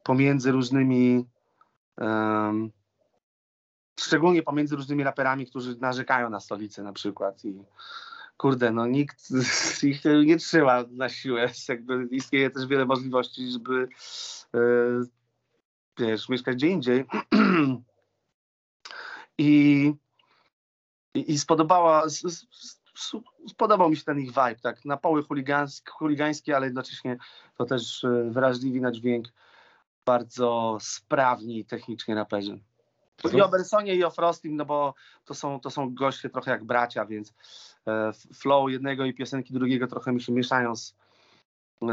[0.04, 1.26] pomiędzy różnymi,
[1.98, 2.72] em,
[4.00, 7.64] szczególnie pomiędzy różnymi raperami, którzy narzekają na stolicę na przykład i
[8.38, 9.30] kurde, no nikt
[9.84, 13.88] ich nie trzyma na siłę, jakby istnieje też wiele możliwości, żeby
[14.56, 14.60] e,
[15.98, 17.06] wiesz, mieszkać gdzie indziej.
[19.38, 19.94] I
[21.14, 22.04] i, i spodobała,
[23.48, 27.18] spodobał mi się ten ich vibe, tak, na poły chuligański, chuligański, ale jednocześnie
[27.58, 29.28] to też e, wrażliwi na dźwięk,
[30.06, 32.60] bardzo sprawni technicznie raperzy.
[33.34, 34.94] I o Bersonie i o Frostim, no bo
[35.26, 37.34] to są, to są goście trochę jak bracia, więc
[37.88, 40.96] e, flow jednego i piosenki drugiego trochę mi się mieszają z,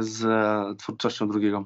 [0.00, 1.64] z e, twórczością drugiego.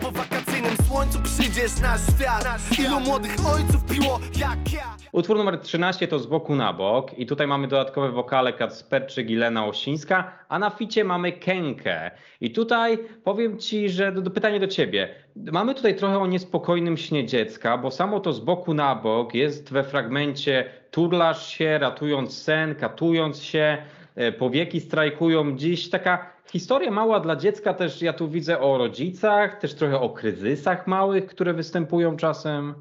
[0.00, 2.78] Po wakacyjnym słońcu przyjdziesz na świat.
[2.78, 4.96] Ilu młodych ojców piło jak ja.
[5.12, 9.34] Utwór numer 13 to z boku na bok i tutaj mamy dodatkowe wokale Kacperczyk i
[9.34, 12.10] Lena Osińska, a na ficie mamy Kenkę.
[12.40, 15.14] I tutaj powiem Ci, że do, do pytanie do Ciebie.
[15.36, 19.72] Mamy tutaj trochę o niespokojnym śnie dziecka, bo samo to z boku na bok jest
[19.72, 23.78] we fragmencie turlasz się, ratując sen, katując się,
[24.14, 25.56] e, powieki strajkują.
[25.56, 30.10] Dziś taka historia mała dla dziecka też ja tu widzę o rodzicach, też trochę o
[30.10, 32.74] kryzysach małych, które występują czasem.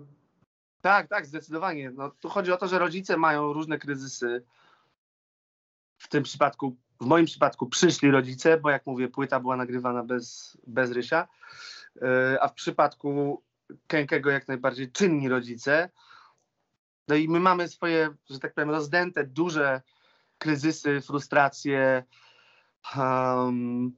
[0.81, 1.91] Tak, tak, zdecydowanie.
[1.91, 4.43] No, tu chodzi o to, że rodzice mają różne kryzysy.
[5.97, 10.57] W tym przypadku, w moim przypadku przyszli rodzice, bo jak mówię, płyta była nagrywana bez,
[10.67, 11.27] bez Rysia,
[12.01, 13.43] Yy, a w przypadku
[13.87, 15.89] Kękego jak najbardziej czynni rodzice.
[17.07, 19.81] No i my mamy swoje, że tak powiem, rozdęte, duże
[20.37, 22.03] kryzysy, frustracje,
[22.97, 23.97] um,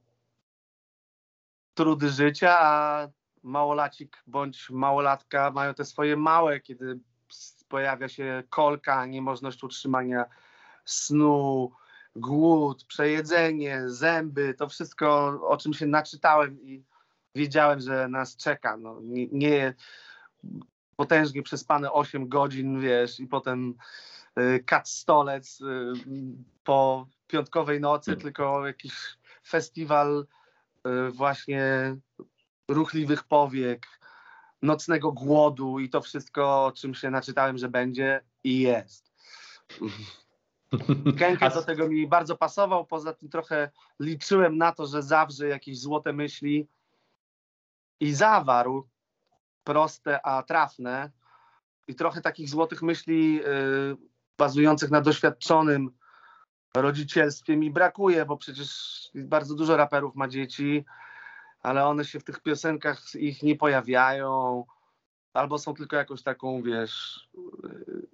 [1.74, 3.08] trudy życia, a
[3.42, 7.00] małolacik bądź małolatka mają te swoje małe, kiedy
[7.68, 10.24] pojawia się kolka, niemożność utrzymania
[10.84, 11.72] snu,
[12.16, 16.84] głód, przejedzenie, zęby, to wszystko, o czym się naczytałem i
[17.34, 18.76] wiedziałem, że nas czeka.
[18.76, 19.74] No, nie, nie
[20.96, 23.74] potężnie przespane 8 godzin, wiesz, i potem
[24.38, 25.92] y, kat stolec y,
[26.64, 28.92] po piątkowej nocy, tylko jakiś
[29.46, 30.26] festiwal
[30.86, 31.96] y, właśnie
[32.68, 33.86] ruchliwych powiek,
[34.62, 39.10] nocnego głodu i to wszystko, o czym się naczytałem, że będzie i jest.
[41.40, 43.70] A do tego mi bardzo pasował, poza tym trochę
[44.00, 46.68] liczyłem na to, że zawrze jakieś złote myśli
[48.00, 48.88] i zawarł
[49.64, 51.10] proste, a trafne
[51.88, 53.96] i trochę takich złotych myśli y,
[54.38, 55.90] bazujących na doświadczonym
[56.74, 60.84] rodzicielstwie mi brakuje, bo przecież bardzo dużo raperów ma dzieci,
[61.62, 64.64] ale one się w tych piosenkach ich nie pojawiają,
[65.32, 67.28] albo są tylko jakąś taką, wiesz,
[67.64, 68.06] y,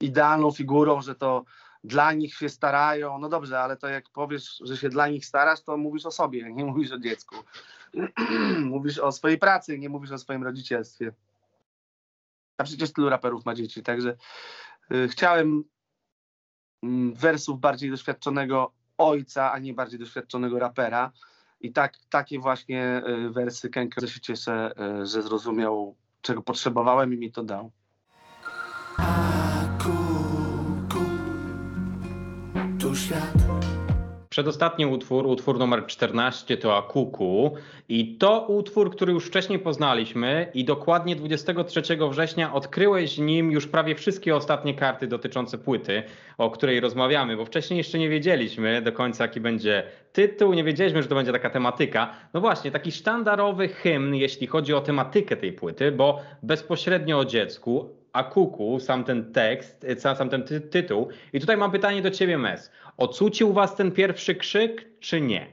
[0.00, 1.44] idealną figurą, że to
[1.84, 3.18] dla nich się starają.
[3.18, 6.52] No dobrze, ale to jak powiesz, że się dla nich starasz, to mówisz o sobie,
[6.52, 7.36] nie mówisz o dziecku.
[8.60, 11.12] mówisz o swojej pracy, nie mówisz o swoim rodzicielstwie.
[12.58, 14.16] A przecież tylu raperów ma dzieci, także
[14.92, 15.64] y, chciałem
[17.14, 21.12] wersów bardziej doświadczonego ojca, a nie bardziej doświadczonego rapera.
[21.60, 24.72] I tak, takie właśnie y, wersy Kenka, się cieszę,
[25.02, 27.70] y, że zrozumiał, czego potrzebowałem i mi to dał.
[29.78, 31.04] Kuku,
[32.80, 33.43] tu świat.
[34.34, 37.54] Przedostatni utwór, utwór numer 14 to Akuku
[37.88, 43.94] i to utwór, który już wcześniej poznaliśmy i dokładnie 23 września odkryłeś nim już prawie
[43.94, 46.02] wszystkie ostatnie karty dotyczące płyty,
[46.38, 49.82] o której rozmawiamy, bo wcześniej jeszcze nie wiedzieliśmy do końca jaki będzie
[50.12, 52.14] tytuł, nie wiedzieliśmy, że to będzie taka tematyka.
[52.34, 58.03] No właśnie, taki sztandarowy hymn, jeśli chodzi o tematykę tej płyty, bo bezpośrednio o dziecku,
[58.14, 61.08] a kuku, sam ten tekst, sam, sam ten ty tytuł.
[61.32, 62.70] I tutaj mam pytanie do ciebie, Mes.
[62.96, 65.52] Ocucił was ten pierwszy krzyk, czy nie?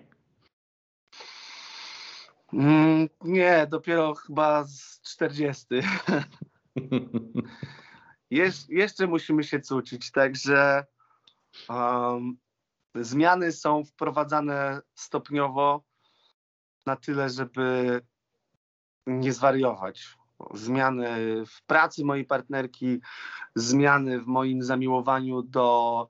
[2.54, 5.66] Mm, nie, dopiero chyba z 40.
[8.32, 10.86] Jesz, jeszcze musimy się cucić, także
[11.70, 12.38] um,
[12.96, 15.84] zmiany są wprowadzane stopniowo
[16.86, 18.02] na tyle, żeby
[19.08, 20.21] nie zwariować.
[20.54, 23.02] Zmiany w pracy mojej partnerki,
[23.56, 26.10] zmiany w moim zamiłowaniu do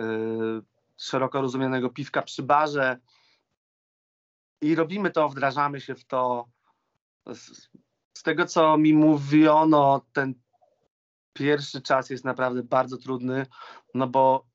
[0.00, 0.02] y,
[0.96, 2.98] szeroko rozumianego piwka przy barze.
[4.60, 6.48] I robimy to, wdrażamy się w to.
[7.26, 7.68] Z,
[8.14, 10.34] z tego, co mi mówiono, ten
[11.32, 13.46] pierwszy czas jest naprawdę bardzo trudny,
[13.94, 14.46] no bo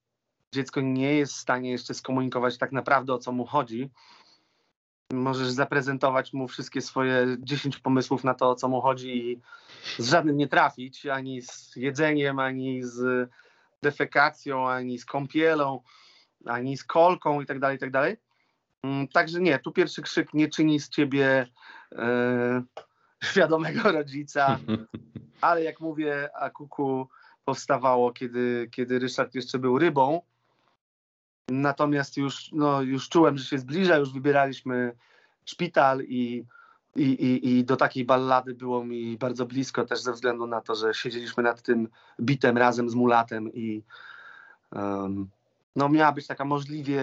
[0.54, 3.92] dziecko nie jest w stanie jeszcze skomunikować tak naprawdę o co mu chodzi.
[5.14, 9.42] Możesz zaprezentować mu wszystkie swoje 10 pomysłów na to, o co mu chodzi i
[10.04, 13.30] z żadnym nie trafić, ani z jedzeniem, ani z
[13.84, 15.82] defekacją, ani z kąpielą,
[16.46, 18.18] ani z kolką i tak dalej, i tak dalej.
[18.84, 21.48] Mm, Także nie, tu pierwszy krzyk nie czyni z ciebie
[21.92, 22.64] e,
[23.24, 24.60] świadomego rodzica,
[25.42, 27.08] ale jak mówię, Akuku
[27.46, 30.22] powstawało, kiedy, kiedy Ryszard jeszcze był rybą.
[31.50, 34.96] Natomiast już, no, już czułem, że się zbliża, już wybieraliśmy
[35.46, 36.46] szpital i,
[36.96, 40.76] i, i, i do takiej ballady było mi bardzo blisko, też ze względu na to,
[40.76, 41.88] że siedzieliśmy nad tym
[42.22, 43.84] bitem razem z Mulatem i
[44.72, 45.30] em,
[45.76, 47.02] no, miała być taka możliwie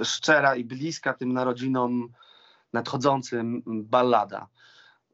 [0.00, 2.08] e, szczera i bliska tym narodzinom
[2.72, 4.46] nadchodzącym ballada.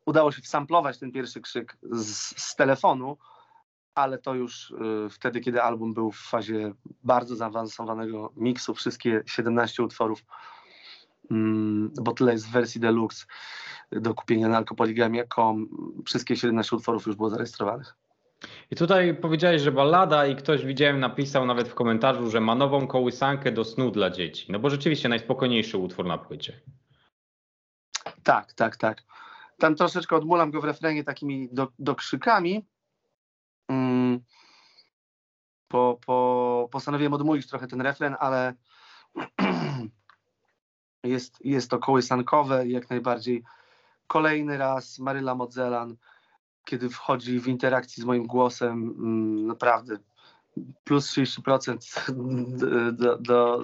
[0.07, 2.09] Udało się wsamplować ten pierwszy krzyk z,
[2.43, 3.17] z telefonu,
[3.95, 6.73] ale to już y, wtedy, kiedy album był w fazie
[7.05, 10.25] bardzo zaawansowanego miksu, wszystkie 17 utworów,
[11.31, 13.27] mm, bo tyle jest w wersji deluxe
[13.93, 15.69] do kupienia na alkopoligamia.com,
[16.07, 17.95] wszystkie 17 utworów już było zarejestrowanych.
[18.71, 22.87] I tutaj powiedziałeś, że ballada i ktoś widziałem napisał nawet w komentarzu, że ma nową
[22.87, 24.53] kołysankę do snu dla dzieci.
[24.53, 26.61] No bo rzeczywiście najspokojniejszy utwór na płycie.
[28.23, 29.03] Tak, tak, tak.
[29.59, 32.67] Tam troszeczkę odmulam go w refrenie takimi do, dokrzykami.
[33.73, 34.21] Mm,
[35.69, 38.55] po, po, postanowiłem odmulić trochę ten refren, ale
[41.05, 43.43] jest, jest to kołysankowe jak najbardziej.
[44.07, 45.97] Kolejny raz Maryla Modzelan,
[46.65, 49.97] kiedy wchodzi w interakcji z moim głosem, mm, naprawdę
[50.85, 52.13] plus 30%
[52.53, 53.61] do, do, do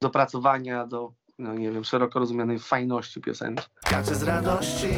[0.00, 1.12] dopracowania, do
[1.42, 3.64] no nie wiem, szeroko rozumianej fajności piosenki.
[3.86, 4.88] Skaczę z radości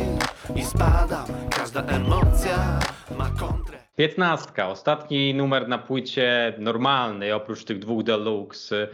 [0.56, 1.26] i spadam.
[1.50, 2.80] Każda emocja
[3.18, 3.78] ma kontrę.
[3.96, 8.88] Piętnastka, ostatni numer na płycie normalny, oprócz tych dwóch deluxe.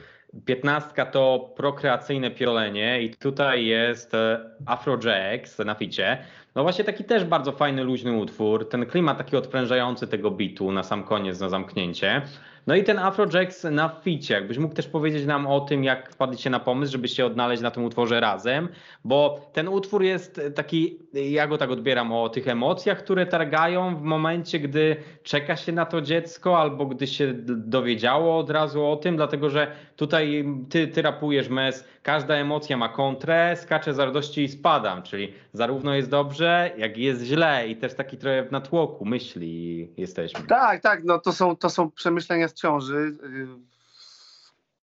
[0.44, 6.18] Piętnastka to prokreacyjne piolenie i tutaj jest e, Afrojax na ficie.
[6.54, 8.68] No właśnie taki też bardzo fajny, luźny utwór.
[8.68, 12.22] Ten klimat taki odprężający tego bitu na sam koniec, na zamknięcie.
[12.66, 16.50] No i ten Afrojax na ficie, jakbyś mógł też powiedzieć nam o tym, jak wpadliście
[16.50, 18.68] na pomysł, żeby się odnaleźć na tym utworze razem,
[19.04, 24.02] bo ten utwór jest taki, ja go tak odbieram, o tych emocjach, które targają w
[24.02, 29.16] momencie, gdy czeka się na to dziecko, albo gdy się dowiedziało od razu o tym,
[29.16, 34.48] dlatego że tutaj ty, ty rapujesz mes, każda emocja ma kontrę, skaczę z radości i
[34.48, 37.68] spadam, czyli zarówno jest dobrze, jak i jest źle.
[37.68, 40.46] I też taki trochę w natłoku myśli jesteśmy.
[40.46, 43.16] Tak, tak, no to są, to są przemyślenia z ciąży.
[43.22, 43.70] Yy,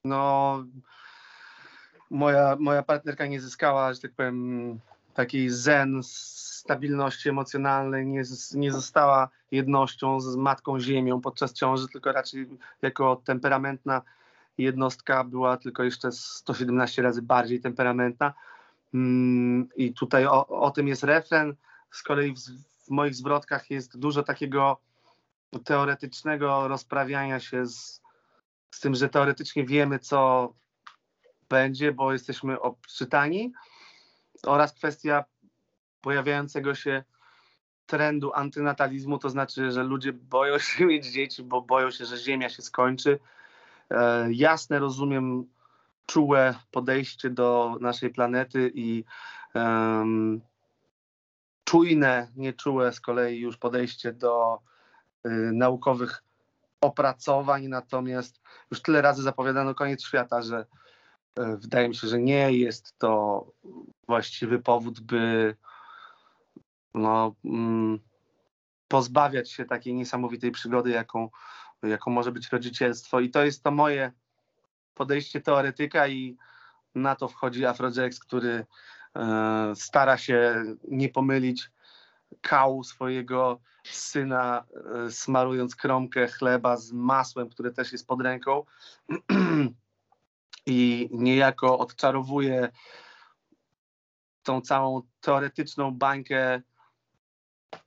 [0.04, 0.64] No,
[2.10, 4.80] moja, moja partnerka nie zyskała, że tak powiem,
[5.14, 12.50] takiej zen, stabilności emocjonalnej, nie, nie została jednością z matką ziemią podczas ciąży, tylko raczej
[12.82, 14.02] jako temperamentna
[14.58, 18.34] jednostka była tylko jeszcze 117 razy bardziej temperamentna.
[18.94, 21.56] Mm, I tutaj o, o tym jest refren.
[21.92, 22.40] Z kolei w,
[22.88, 24.78] w moich zwrotkach jest dużo takiego
[25.66, 28.02] teoretycznego rozprawiania się z,
[28.72, 30.54] z tym, że teoretycznie wiemy, co
[31.50, 33.54] będzie, bo jesteśmy obczytani,
[34.44, 35.26] oraz kwestia
[36.02, 37.04] pojawiającego się
[37.86, 42.50] trendu antynatalizmu, to znaczy, że ludzie boją się mieć dzieci, bo boją się, że Ziemia
[42.50, 43.20] się skończy.
[43.90, 45.46] E, jasne rozumiem
[46.06, 49.04] czułe podejście do naszej planety i
[49.54, 50.42] em,
[51.64, 54.60] czujne, nieczułe z kolei już podejście do
[55.54, 56.24] naukowych
[56.82, 58.42] opracowań, natomiast
[58.72, 60.66] już tyle razy zapowiadano koniec świata, że
[61.40, 63.46] y, wydaje mi się, że nie jest to
[64.08, 65.56] właściwy powód, by
[66.94, 68.00] no, mm,
[68.88, 71.30] pozbawiać się takiej niesamowitej przygody, jaką,
[71.84, 73.20] jaką może być rodzicielstwo.
[73.20, 74.12] I to jest to moje
[74.94, 76.38] podejście teoretyka i
[76.96, 78.66] na to wchodzi Afrojax, który
[79.16, 81.72] e, stara się nie pomylić
[82.42, 84.66] kału swojego syna,
[85.06, 88.64] e, smarując kromkę chleba z masłem, które też jest pod ręką.
[90.66, 92.70] I niejako odczarowuje
[94.44, 96.62] tą całą teoretyczną bańkę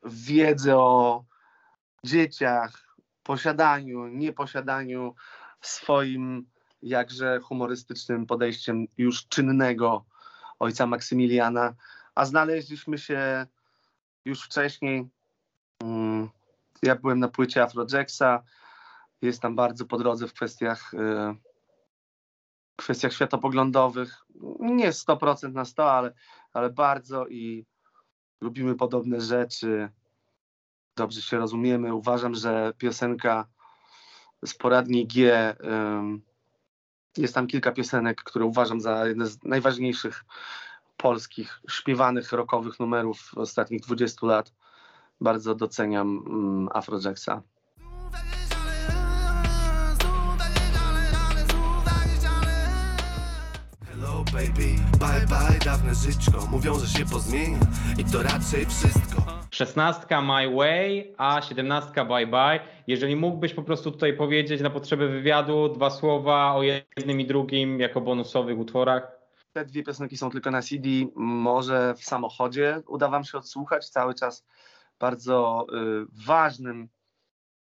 [0.04, 1.24] wiedzy o
[2.04, 5.14] dzieciach, posiadaniu, nieposiadaniu
[5.60, 6.46] swoim
[6.82, 10.04] jakże humorystycznym podejściem już czynnego
[10.58, 11.74] ojca Maksymiliana,
[12.14, 13.46] a znaleźliśmy się
[14.24, 15.08] już wcześniej.
[15.82, 16.28] mm,
[16.82, 18.42] Ja byłem na płycie Afrojacksa,
[19.22, 21.36] jest tam bardzo po drodze w kwestiach, y,
[22.76, 24.24] kwestiach światopoglądowych.
[24.60, 26.14] Nie 100% na 100, ale,
[26.52, 27.66] ale bardzo i
[28.40, 29.88] lubimy podobne rzeczy.
[30.96, 31.94] Dobrze się rozumiemy.
[31.94, 33.48] Uważam, że piosenka
[34.44, 35.56] z poradni G
[37.16, 40.24] jest tam kilka piosenek, które uważam za jedne z najważniejszych
[40.96, 44.52] polskich śpiewanych rockowych numerów ostatnich 20 lat.
[45.20, 47.42] Bardzo doceniam mm, Afrojacksa.
[53.86, 57.58] Hello baby, bye bye, dawne żyćko Mówią, że się pozmienia
[57.98, 62.60] i to raczej wszystko Szesnastka My Way, a siedemnastka Bye Bye.
[62.86, 67.80] Jeżeli mógłbyś po prostu tutaj powiedzieć na potrzeby wywiadu dwa słowa o jednym i drugim
[67.80, 69.21] jako bonusowych utworach.
[69.52, 73.88] Te dwie piosenki są tylko na CD, może w samochodzie uda Wam się odsłuchać.
[73.88, 74.44] Cały czas
[74.98, 76.88] bardzo y, ważnym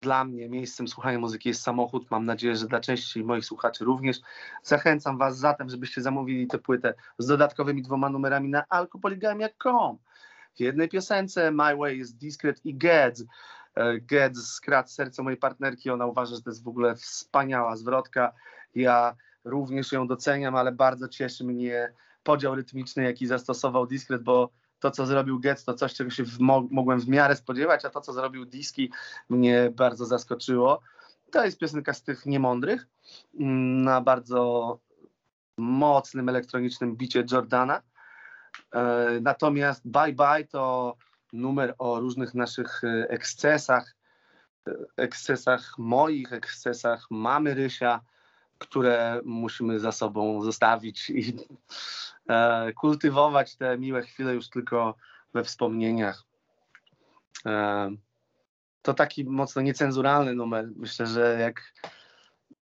[0.00, 2.10] dla mnie miejscem słuchania muzyki jest samochód.
[2.10, 4.20] Mam nadzieję, że dla części moich słuchaczy również.
[4.62, 9.98] Zachęcam Was zatem, żebyście zamówili tę płytę z dodatkowymi dwoma numerami na alkopoligamia.com.
[10.56, 13.24] W jednej piosence My Way jest Discret i Geds.
[13.74, 15.90] E, Geds skradł serce mojej partnerki.
[15.90, 18.32] Ona uważa, że to jest w ogóle wspaniała zwrotka.
[18.74, 19.16] Ja
[19.46, 21.92] również ją doceniam, ale bardzo cieszy mnie
[22.22, 26.40] podział rytmiczny, jaki zastosował Discret, bo to, co zrobił Getz, to coś, czego się w,
[26.40, 28.92] mo- mogłem w miarę spodziewać, a to, co zrobił Diski,
[29.28, 30.80] mnie bardzo zaskoczyło.
[31.30, 32.86] To jest piosenka z tych niemądrych,
[33.40, 34.78] mm, na bardzo
[35.56, 37.82] mocnym elektronicznym bicie Jordana.
[38.74, 40.96] E, Natomiast Bye Bye to
[41.32, 43.96] numer o różnych naszych e, ekscesach,
[44.68, 48.00] e, ekscesach moich, ekscesach mamy Rysia,
[48.58, 51.36] które musimy za sobą zostawić i
[52.28, 54.94] e, kultywować te miłe chwile już tylko
[55.34, 56.22] we wspomnieniach.
[57.46, 57.90] E,
[58.82, 60.68] to taki mocno niecenzuralny numer.
[60.76, 61.72] Myślę, że jak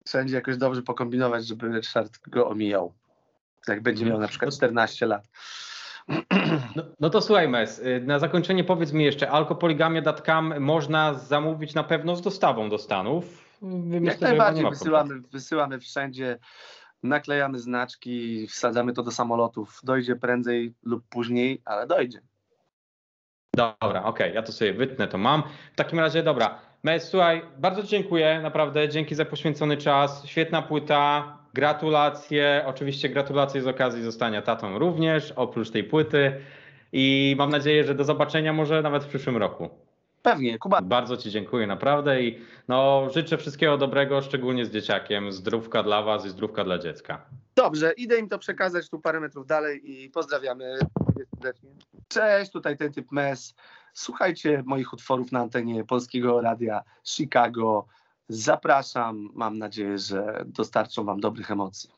[0.06, 2.92] wszędzie jakoś dobrze pokombinować, żeby Ryszard go omijał.
[3.68, 5.28] Jak będzie miał na przykład 14 lat.
[6.76, 11.84] No, no to słuchaj Mes, y, na zakończenie powiedz mi jeszcze, alkopoligamia.com można zamówić na
[11.84, 13.45] pewno z dostawą do Stanów.
[14.02, 16.38] Jak najbardziej wysyłamy, wysyłamy wszędzie,
[17.02, 19.80] naklejamy znaczki, wsadzamy to do samolotów.
[19.84, 22.20] Dojdzie prędzej lub później, ale dojdzie.
[23.54, 25.42] Dobra, okej, ja to sobie wytnę, to mam.
[25.72, 26.58] W takim razie, dobra.
[26.82, 30.26] Mes, słuchaj, bardzo dziękuję, naprawdę, dzięki za poświęcony czas.
[30.26, 32.64] Świetna płyta, gratulacje.
[32.66, 36.40] Oczywiście gratulacje z okazji zostania tatą również, oprócz tej płyty.
[36.92, 39.85] I mam nadzieję, że do zobaczenia może nawet w przyszłym roku.
[40.26, 40.82] Pewnie, Kuba.
[40.82, 42.22] Bardzo Ci dziękuję, naprawdę.
[42.22, 45.32] I no, życzę wszystkiego dobrego, szczególnie z dzieciakiem.
[45.32, 47.26] Zdrówka dla Was i zdrówka dla dziecka.
[47.54, 50.78] Dobrze, idę im to przekazać tu parę metrów dalej i pozdrawiamy
[51.34, 51.70] serdecznie.
[52.08, 53.54] Cześć, tutaj ten typ MES.
[53.94, 57.86] Słuchajcie moich utworów na antenie Polskiego Radia Chicago.
[58.28, 61.90] Zapraszam, mam nadzieję, że dostarczą Wam dobrych emocji.